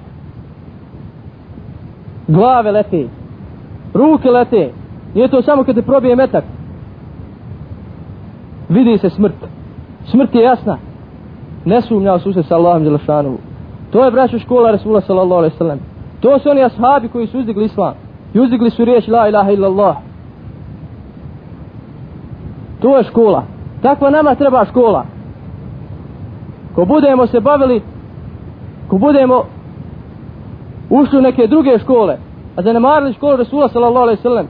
Glave 2.27 2.71
lete 2.71 3.07
ruke 3.93 4.29
lete. 4.29 4.71
Nije 5.15 5.27
to 5.27 5.41
samo 5.41 5.63
kad 5.63 5.75
te 5.75 5.81
probije 5.81 6.15
metak 6.15 6.43
vidi 8.69 8.97
se 8.97 9.09
smrt 9.09 9.35
smrt 10.05 10.35
je 10.35 10.41
jasna 10.41 10.77
ne 11.65 11.81
sumnjao 11.81 12.19
su 12.19 12.33
se 12.33 12.43
sa 12.43 12.55
Allahom 12.55 12.83
Đelešanu 12.83 13.37
to 13.91 14.05
je 14.05 14.11
braćo 14.11 14.39
škola 14.39 14.71
Resula 14.71 15.01
sallallahu 15.01 15.37
alaihi 15.37 15.57
sallam 15.57 15.79
To 16.19 16.39
su 16.39 16.49
oni 16.49 16.63
ashabi 16.63 17.07
koji 17.07 17.27
su 17.27 17.39
uzdigli 17.39 17.65
islam. 17.65 17.93
I 18.33 18.39
uzdigli 18.39 18.69
su 18.69 18.85
riječ 18.85 19.07
la 19.07 19.27
ilaha 19.27 19.51
illallah. 19.51 19.95
To 22.81 22.97
je 22.97 23.03
škola. 23.03 23.43
Takva 23.81 24.09
nama 24.09 24.35
treba 24.35 24.65
škola. 24.65 25.05
Ko 26.75 26.85
budemo 26.85 27.27
se 27.27 27.39
bavili, 27.39 27.81
ko 28.87 28.97
budemo 28.97 29.43
ušli 30.89 31.17
u 31.17 31.21
neke 31.21 31.47
druge 31.47 31.79
škole, 31.79 32.17
a 32.55 32.61
zanemarili 32.61 33.13
školu 33.13 33.35
Resula 33.35 33.69
sallallahu 33.69 34.03
alaihi 34.03 34.21
sallam, 34.21 34.47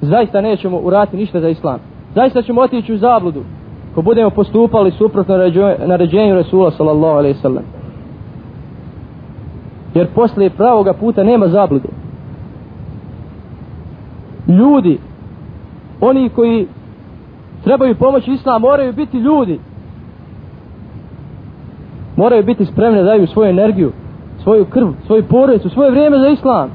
zaista 0.00 0.40
nećemo 0.40 0.78
urati 0.78 1.16
ništa 1.16 1.40
za 1.40 1.48
islam. 1.48 1.78
Zaista 2.14 2.42
ćemo 2.42 2.60
otići 2.60 2.94
u 2.94 2.98
zabludu. 2.98 3.42
Ko 3.94 4.02
budemo 4.02 4.30
postupali 4.30 4.90
suprotno 4.90 5.36
naređenju 5.86 6.34
Rasula 6.34 6.70
sallallahu 6.70 7.18
alaihi 7.18 7.38
sallam. 7.38 7.64
Jer 9.94 10.06
posle 10.14 10.50
pravoga 10.50 10.92
puta 10.92 11.24
nema 11.24 11.48
zablude. 11.48 11.88
Ljudi 14.48 14.98
oni 16.00 16.28
koji 16.28 16.66
trebaju 17.64 17.94
pomoći 17.94 18.30
islam 18.32 18.60
moraju 18.60 18.92
biti 18.92 19.18
ljudi. 19.18 19.60
Moraju 22.16 22.44
biti 22.44 22.66
spremni 22.66 22.98
da 22.98 23.04
daju 23.04 23.26
svoju 23.26 23.50
energiju 23.50 23.92
svoju 24.42 24.64
krv, 24.64 24.88
svoju 25.06 25.24
porodicu, 25.24 25.68
svoje 25.68 25.90
vrijeme 25.90 26.18
za 26.18 26.28
islam 26.28 26.70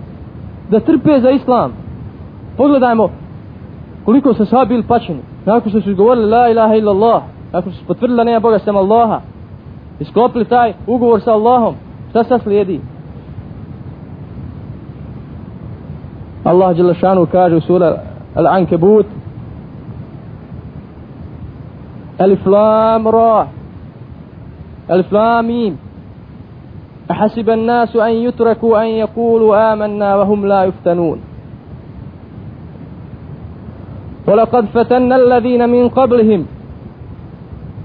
da 0.69 0.79
trpe 0.79 1.19
za 1.19 1.29
islam. 1.29 1.71
Pogledajmo 2.57 3.09
koliko 4.05 4.33
su 4.33 4.45
sva 4.45 4.65
bili 4.65 4.83
pačeni 4.83 5.19
nakon 5.45 5.69
što 5.69 5.81
su 5.81 5.95
govorili 5.95 6.29
la 6.29 6.49
ilaha 6.49 6.75
illa 6.75 6.91
Allah 6.91 7.23
nakon 7.51 7.71
što 7.71 7.81
su 7.81 7.87
potvrdili 7.87 8.17
da 8.17 8.23
nema 8.23 8.39
Boga 8.39 8.59
sem 8.59 8.75
Allaha 8.77 9.21
isklopili 9.99 10.45
taj 10.45 10.73
ugovor 10.87 11.21
sa 11.21 11.33
Allahom 11.33 11.75
šta 12.09 12.23
sad 12.23 12.41
slijedi 12.41 12.81
الله 16.45 16.71
جل 16.71 16.95
شانه 16.95 17.25
كاجو 17.25 17.59
سورة 17.59 17.97
العنكبوت 18.37 19.05
ألف 22.21 22.47
لام 22.47 23.07
را 23.07 23.47
ألف 24.91 25.13
لام 25.13 25.47
ميم 25.47 25.77
أحسب 27.11 27.49
الناس 27.49 27.95
أن 27.95 28.11
يتركوا 28.11 28.81
أن 28.81 28.87
يقولوا 28.87 29.73
آمنا 29.73 30.15
وهم 30.15 30.45
لا 30.45 30.63
يفتنون 30.63 31.19
ولقد 34.26 34.64
فتنا 34.64 35.16
الذين 35.16 35.68
من 35.68 35.88
قبلهم 35.88 36.46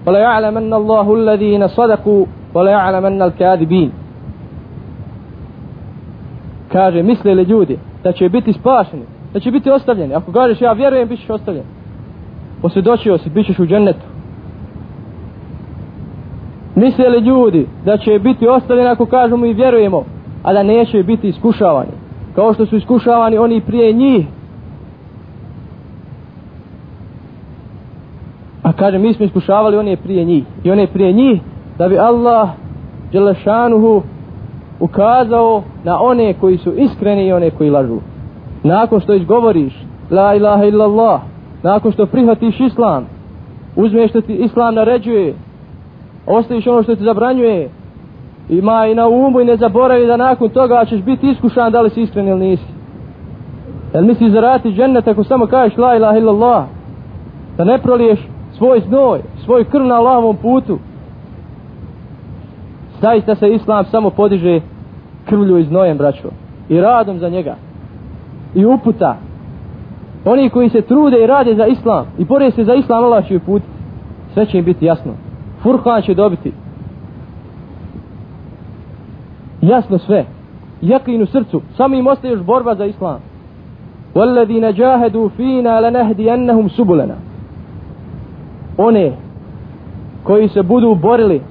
وليعلمن 0.06 0.74
الله 0.74 1.16
الذين 1.16 1.68
صدقوا 1.68 2.26
وليعلمن 2.54 3.22
الكاذبين 3.22 3.92
كاجي 6.72 7.02
مثل 7.02 7.30
لجودي 7.30 7.78
da 8.06 8.12
će 8.12 8.30
biti 8.30 8.54
spašeni, 8.54 9.04
da 9.34 9.40
će 9.40 9.52
biti 9.52 9.70
ostavljeni. 9.72 10.14
Ako 10.14 10.32
kažeš 10.32 10.62
ja 10.62 10.72
vjerujem, 10.72 11.08
bit 11.08 11.20
ćeš 11.20 11.30
ostavljen. 11.30 11.64
Posvjedočio 12.62 13.18
si, 13.18 13.30
bit 13.30 13.46
ćeš 13.46 13.60
u 13.60 13.66
džennetu. 13.66 14.06
Misle 16.76 17.10
li 17.10 17.20
ljudi 17.20 17.68
da 17.86 17.98
će 17.98 18.20
biti 18.20 18.48
ostavljeni 18.48 18.90
ako 18.90 19.06
kažemo 19.06 19.46
i 19.46 19.54
vjerujemo, 19.54 20.04
a 20.44 20.54
da 20.54 20.64
neće 20.64 21.04
biti 21.04 21.28
iskušavani. 21.28 21.92
Kao 22.36 22.54
što 22.54 22.66
su 22.66 22.76
iskušavani 22.76 23.38
oni 23.38 23.62
prije 23.62 23.94
njih. 23.94 24.26
A 28.71 28.73
kaže, 28.73 28.99
mi 28.99 29.15
smo 29.15 29.25
iskušavali 29.25 29.77
one 29.77 29.97
prije 29.97 30.25
njih. 30.25 30.45
I 30.65 30.71
one 30.71 30.87
prije 30.87 31.13
njih, 31.13 31.41
da 31.79 31.89
bi 31.89 31.99
Allah, 31.99 32.49
Đelešanuhu, 33.13 34.03
ukazao 34.81 35.63
na 35.85 36.01
one 36.01 36.35
koji 36.35 36.59
su 36.59 36.73
iskreni 36.73 37.27
i 37.27 37.33
one 37.33 37.51
koji 37.51 37.71
lažu. 37.71 37.99
Nakon 38.63 39.01
što 39.01 39.15
izgovoriš 39.15 39.73
La 40.11 40.35
ilaha 40.35 40.65
illallah, 40.65 41.21
nakon 41.63 41.93
što 41.93 42.07
prihvatiš 42.07 42.61
islam, 42.61 43.07
uzmeš 43.77 44.11
što 44.11 44.21
ti 44.21 44.35
islam 44.35 44.75
naređuje, 44.75 45.35
ostaviš 46.27 46.67
ono 46.67 46.83
što 46.83 46.97
ti 46.97 47.05
zabranjuje, 47.05 47.71
ima 48.49 48.87
i 48.87 48.95
na 48.95 49.09
umu 49.09 49.41
i 49.41 49.45
ne 49.45 49.57
zaboravi 49.57 50.07
da 50.07 50.17
nakon 50.17 50.49
toga 50.49 50.85
ćeš 50.85 51.03
biti 51.03 51.31
iskušan 51.31 51.73
da 51.73 51.81
li 51.81 51.91
si 51.91 52.03
iskren 52.03 52.29
ili 52.29 52.41
nisi. 52.41 52.73
Jel 53.95 54.05
misliš 54.05 54.33
zarati 54.33 54.73
džennet 54.73 55.09
ako 55.09 55.25
samo 55.25 55.47
kažeš 55.47 55.77
la 55.77 55.97
ilaha 55.97 56.19
illallah, 56.19 56.65
da 57.57 57.65
ne 57.65 57.79
proliješ 57.79 58.21
svoj 58.60 58.82
znoj, 58.88 59.22
svoj 59.46 59.64
krv 59.64 59.86
na 59.86 59.96
Allahovom 59.96 60.38
putu, 60.38 60.80
zaista 63.02 63.36
se 63.36 63.50
islam 63.50 63.86
samo 63.86 64.10
podiže 64.10 64.62
krvlju 65.26 65.58
i 65.58 65.64
znojem 65.64 65.98
braćo 65.98 66.30
i 66.70 66.82
radom 66.82 67.20
za 67.20 67.30
njega 67.30 67.56
i 68.56 68.66
uputa 68.66 69.18
oni 70.26 70.50
koji 70.50 70.70
se 70.70 70.82
trude 70.82 71.24
i 71.24 71.28
rade 71.28 71.56
za 71.56 71.66
islam 71.66 72.06
i 72.18 72.26
bore 72.26 72.52
se 72.52 72.64
za 72.64 72.74
islam 72.74 73.04
Allah 73.04 73.28
će 73.28 73.40
put 73.40 73.62
sve 74.34 74.46
će 74.46 74.58
im 74.58 74.66
biti 74.66 74.86
jasno 74.86 75.12
Furkan 75.64 76.02
će 76.02 76.14
dobiti 76.14 76.52
jasno 79.62 79.98
sve 79.98 80.26
jakin 80.82 81.22
u 81.22 81.26
srcu 81.26 81.62
samo 81.78 81.96
im 81.96 82.08
ostaje 82.08 82.32
još 82.32 82.42
borba 82.42 82.76
za 82.76 82.86
islam 82.86 83.20
والذين 84.16 84.74
جاهدوا 84.74 85.30
فينا 85.38 85.82
لنهدينهم 85.82 86.68
سبلنا 86.70 87.16
one 88.80 89.12
koji 90.24 90.48
se 90.48 90.64
budu 90.64 90.96
borili 90.96 91.42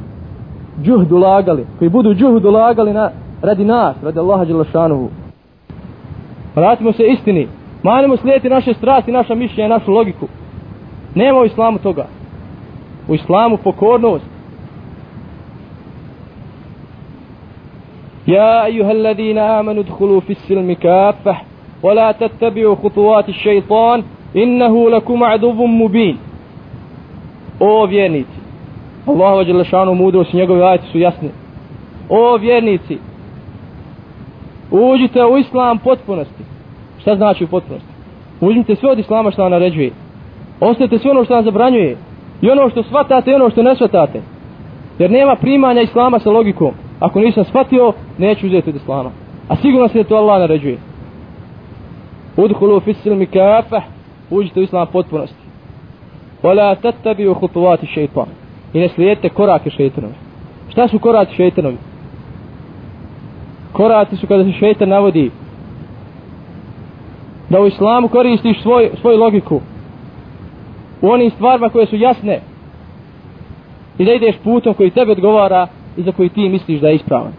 džuhdu 0.82 1.16
lagali 1.16 1.66
koji 1.78 1.88
budu 1.88 2.14
džuhdu 2.14 2.50
lagali 2.50 2.92
na, 2.92 3.10
radi 3.42 3.64
nas 3.64 3.96
radi 4.02 4.18
Allaha 4.18 4.44
Đelešanuhu 4.44 5.08
vratimo 6.54 6.92
se 6.92 7.02
istini 7.06 7.48
manimo 7.82 8.16
slijeti 8.16 8.48
naše 8.48 8.74
strasti 8.74 9.12
naša 9.12 9.34
mišljenja 9.34 9.68
našu 9.68 9.92
logiku 9.92 10.28
nema 11.14 11.40
u 11.40 11.44
islamu 11.44 11.78
toga 11.78 12.06
u 13.08 13.14
islamu 13.14 13.56
pokornost 13.56 14.34
يا 18.26 18.64
أيها 18.64 18.92
الذين 18.92 19.38
آمنوا 19.38 19.82
ادخلوا 19.82 20.20
في 20.20 20.30
السلم 20.30 20.72
كافة 20.72 21.36
ولا 21.82 22.12
تتبعوا 22.12 22.74
خطوات 22.74 23.28
الشيطان 23.28 24.02
إنه 24.36 24.90
لكم 24.90 25.24
عدو 25.24 25.66
مبين 25.66 26.18
O 27.59 27.85
vjernici 27.85 28.39
Allahova 29.05 29.43
Đelešanu 29.43 29.95
mudrost 29.95 30.33
i 30.33 30.37
njegove 30.37 30.63
ajte 30.63 30.83
su 30.91 30.99
jasne 30.99 31.29
O 32.09 32.37
vjernici 32.37 32.97
Uđite 34.71 35.25
u 35.25 35.37
islam 35.37 35.77
potpunosti. 35.77 36.43
Šta 37.01 37.15
znači 37.15 37.43
u 37.43 37.47
potpunosti? 37.47 37.87
Uzmite 38.41 38.75
sve 38.75 38.91
od 38.91 38.99
islama 38.99 39.31
što 39.31 39.41
vam 39.41 39.51
naređuje. 39.51 39.91
Ostavite 40.59 40.97
sve 40.97 41.11
ono 41.11 41.25
što 41.25 41.33
vam 41.33 41.43
zabranjuje. 41.43 41.97
I 42.41 42.49
ono 42.49 42.69
što 42.69 42.83
shvatate 42.83 43.31
i 43.31 43.33
ono 43.33 43.49
što 43.49 43.63
ne 43.63 43.75
shvatate. 43.75 44.21
Jer 44.99 45.11
nema 45.11 45.35
primanja 45.35 45.81
islama 45.81 46.19
sa 46.19 46.31
logikom. 46.31 46.71
Ako 46.99 47.19
nisam 47.19 47.43
shvatio, 47.43 47.93
neću 48.17 48.47
uzeti 48.47 48.69
od 48.69 48.75
islama. 48.75 49.11
A 49.47 49.55
sigurno 49.55 49.87
se 49.87 49.97
da 49.97 50.09
to 50.09 50.15
Allah 50.15 50.39
naređuje. 50.39 50.77
Udhulu 52.37 52.79
fisil 52.79 53.15
mi 53.15 53.25
kafah. 53.25 53.83
Uđite 54.29 54.59
u 54.59 54.63
islam 54.63 54.87
potpunosti. 54.91 55.38
Wala 56.43 56.75
tattabi 56.75 57.27
u 57.27 57.33
hutuvati 57.33 57.87
šeitan 57.87 58.25
I 58.73 58.79
ne 58.79 58.89
slijedite 58.89 59.29
korake 59.29 59.69
šeitanovi 59.69 60.13
Šta 60.69 60.87
su 60.87 60.99
koraci 60.99 61.35
šeitanovi? 61.35 61.77
Koraci 63.71 64.15
su 64.15 64.27
kada 64.27 64.43
se 64.43 64.51
šeitan 64.51 64.89
navodi 64.89 65.31
da 67.49 67.61
u 67.61 67.67
islamu 67.67 68.07
koristiš 68.07 68.61
svoj, 68.61 68.89
svoju 69.01 69.17
logiku 69.17 69.61
u 71.01 71.09
onim 71.09 71.29
stvarima 71.29 71.69
koje 71.69 71.85
su 71.85 71.95
jasne 71.95 72.39
i 73.97 74.05
da 74.05 74.13
ideš 74.13 74.35
putom 74.43 74.73
koji 74.73 74.89
tebe 74.89 75.11
odgovara 75.11 75.67
i 75.97 76.03
za 76.03 76.11
koji 76.11 76.29
ti 76.29 76.49
misliš 76.49 76.81
da 76.81 76.87
je 76.87 76.95
ispravan. 76.95 77.31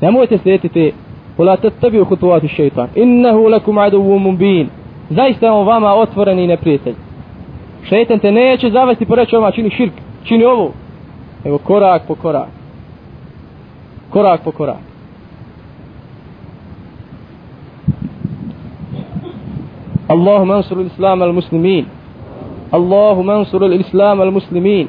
Nemojte 0.00 0.38
slijediti 0.38 0.68
te 0.68 0.92
Ula 1.38 1.56
tebi 1.56 2.00
u 2.00 2.04
hutuvati 2.04 2.48
šeitan. 2.48 2.88
Innehu 2.94 3.48
lakum 3.48 3.78
aduvu 3.78 4.18
mubin. 4.18 4.68
Zaista 5.10 5.52
on 5.52 5.66
vama 5.66 5.94
otvoreni 5.94 6.46
neprijatelj. 6.46 6.94
Šeitan 7.88 8.18
te 8.18 8.32
neće 8.32 8.70
zavesti 8.70 9.06
po 9.06 9.14
reći 9.14 9.36
čini 9.54 9.70
širk, 9.70 9.92
čini 10.24 10.44
ovo. 10.44 10.72
Evo 11.44 11.58
korak 11.58 12.02
po 12.08 12.14
korak. 12.14 12.48
Korak 14.10 14.40
po 14.44 14.52
korak. 14.52 14.92
اللهم 20.10 20.50
انصر 20.52 20.76
الإسلام 20.76 21.22
المسلمين 21.22 21.84
اللهم 22.74 23.30
انصر 23.30 23.60
الإسلام 23.64 24.22
المسلمين 24.22 24.86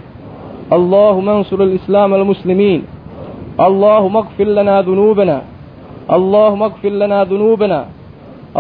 اللهم 0.77 1.29
انصر 1.29 1.60
الإسلام 1.63 2.13
المسلمين 2.13 2.82
اللهم 3.67 4.15
اغفر 4.17 4.43
لنا 4.43 4.82
ذنوبنا 4.82 5.41
اللهم 6.17 6.62
اغفر 6.63 6.89
لنا 6.89 7.23
ذنوبنا 7.23 7.79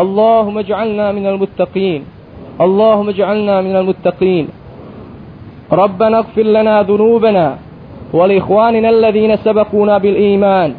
اللهم 0.03 0.57
اجعلنا 0.57 1.11
من 1.11 1.25
المتقين 1.27 2.01
اللهم 2.61 3.09
اجعلنا 3.09 3.61
من 3.61 3.75
المتقين. 3.75 4.47
ربنا 5.71 6.17
اغفر 6.17 6.41
لنا 6.41 6.81
ذنوبنا 6.83 7.57
ولإخواننا 8.13 8.89
الذين 8.89 9.35
سبقونا 9.35 9.97
بالإيمان. 9.97 10.73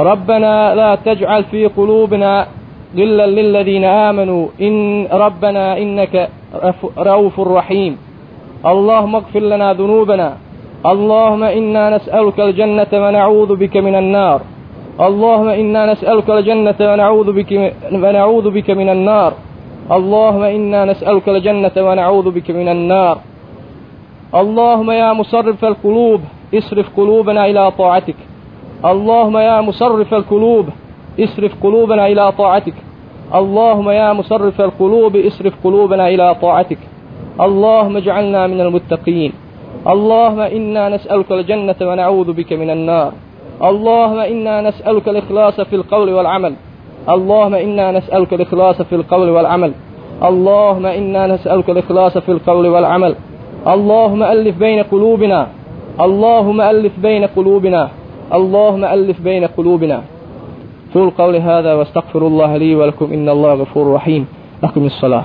ربنا 0.00 0.74
لا 0.74 0.94
تجعل 0.94 1.44
في 1.44 1.66
قلوبنا 1.66 2.46
غلا 2.96 3.26
للذين 3.26 3.84
آمنوا. 3.84 4.48
إن 4.60 5.06
ربنا 5.12 5.78
إنك 5.78 6.28
رؤوف 6.98 7.40
رحيم. 7.40 7.98
اللهم 8.66 9.14
اغفر 9.14 9.40
لنا 9.40 9.72
ذنوبنا. 9.72 10.36
اللهم 10.86 11.42
إنا 11.42 11.96
نسألك 11.96 12.40
الجنة 12.40 12.92
ونعوذ 12.92 13.56
بك 13.56 13.76
من 13.76 13.94
النار. 13.94 14.40
اللهم 15.00 15.48
إنا 15.48 15.92
نسألك 15.92 16.30
الجنة 16.30 16.80
ونعوذ 16.80 17.32
بك 17.32 17.72
ونعوذ 17.92 18.50
بك 18.50 18.70
من 18.70 18.88
النار. 18.88 19.32
اللهم 19.92 20.42
إنا 20.42 20.84
نسألك 20.84 21.28
الجنة 21.28 21.72
ونعوذ 21.76 22.30
بك 22.30 22.50
من 22.50 22.68
النار. 22.68 23.18
اللهم 24.34 24.90
يا 24.90 25.12
مصرف 25.12 25.64
القلوب 25.64 26.20
اصرف 26.54 26.96
قلوبنا 26.96 27.46
إلى 27.46 27.70
طاعتك. 27.70 28.16
اللهم 28.84 29.38
يا 29.38 29.60
مصرف 29.60 30.14
القلوب 30.14 30.68
اصرف 31.20 31.52
قلوبنا 31.62 32.06
إلى 32.06 32.32
طاعتك. 32.32 32.74
اللهم 33.34 33.90
يا 33.90 34.12
مصرف 34.12 34.60
القلوب 34.60 35.16
اصرف 35.16 35.54
قلوبنا 35.64 36.08
إلى 36.08 36.34
طاعتك. 36.42 36.78
اللهم 37.40 37.96
اجعلنا 37.96 38.46
من 38.46 38.60
المتقين. 38.60 39.32
اللهم 39.86 40.40
إنا 40.40 40.88
نسألك 40.88 41.32
الجنة 41.32 41.76
ونعوذ 41.82 42.32
بك 42.32 42.52
من 42.52 42.70
النار. 42.70 43.12
اللهم 43.62 44.18
إنا 44.18 44.60
نسألك 44.60 45.08
الإخلاص 45.08 45.60
في 45.60 45.76
القول 45.76 46.12
والعمل. 46.12 46.54
اللهم 47.08 47.54
إنا 47.54 47.92
نسألك 47.92 48.34
الإخلاص 48.34 48.82
في 48.82 48.94
القول 48.94 49.30
والعمل. 49.30 49.72
اللهم 50.22 50.86
إنا 50.86 51.26
نسألك 51.26 51.70
الإخلاص 51.70 52.18
في 52.18 52.32
القول 52.32 52.66
والعمل. 52.66 53.14
اللهم 53.66 54.22
ألف 54.22 54.58
بين 54.58 54.82
قلوبنا. 54.82 55.46
اللهم 56.00 56.60
ألف 56.60 56.92
بين 56.98 57.24
قلوبنا. 57.24 57.88
اللهم 58.34 58.84
ألف 58.84 59.20
بين 59.20 59.44
قلوبنا. 59.44 60.02
قول 60.94 61.10
قولي 61.10 61.40
هذا 61.40 61.74
واستغفر 61.74 62.26
الله 62.26 62.56
لي 62.56 62.74
ولكم 62.74 63.12
إن 63.12 63.28
الله 63.28 63.54
غفور 63.54 63.94
رحيم. 63.94 64.26
أقم 64.64 64.84
الصلاة. 64.84 65.22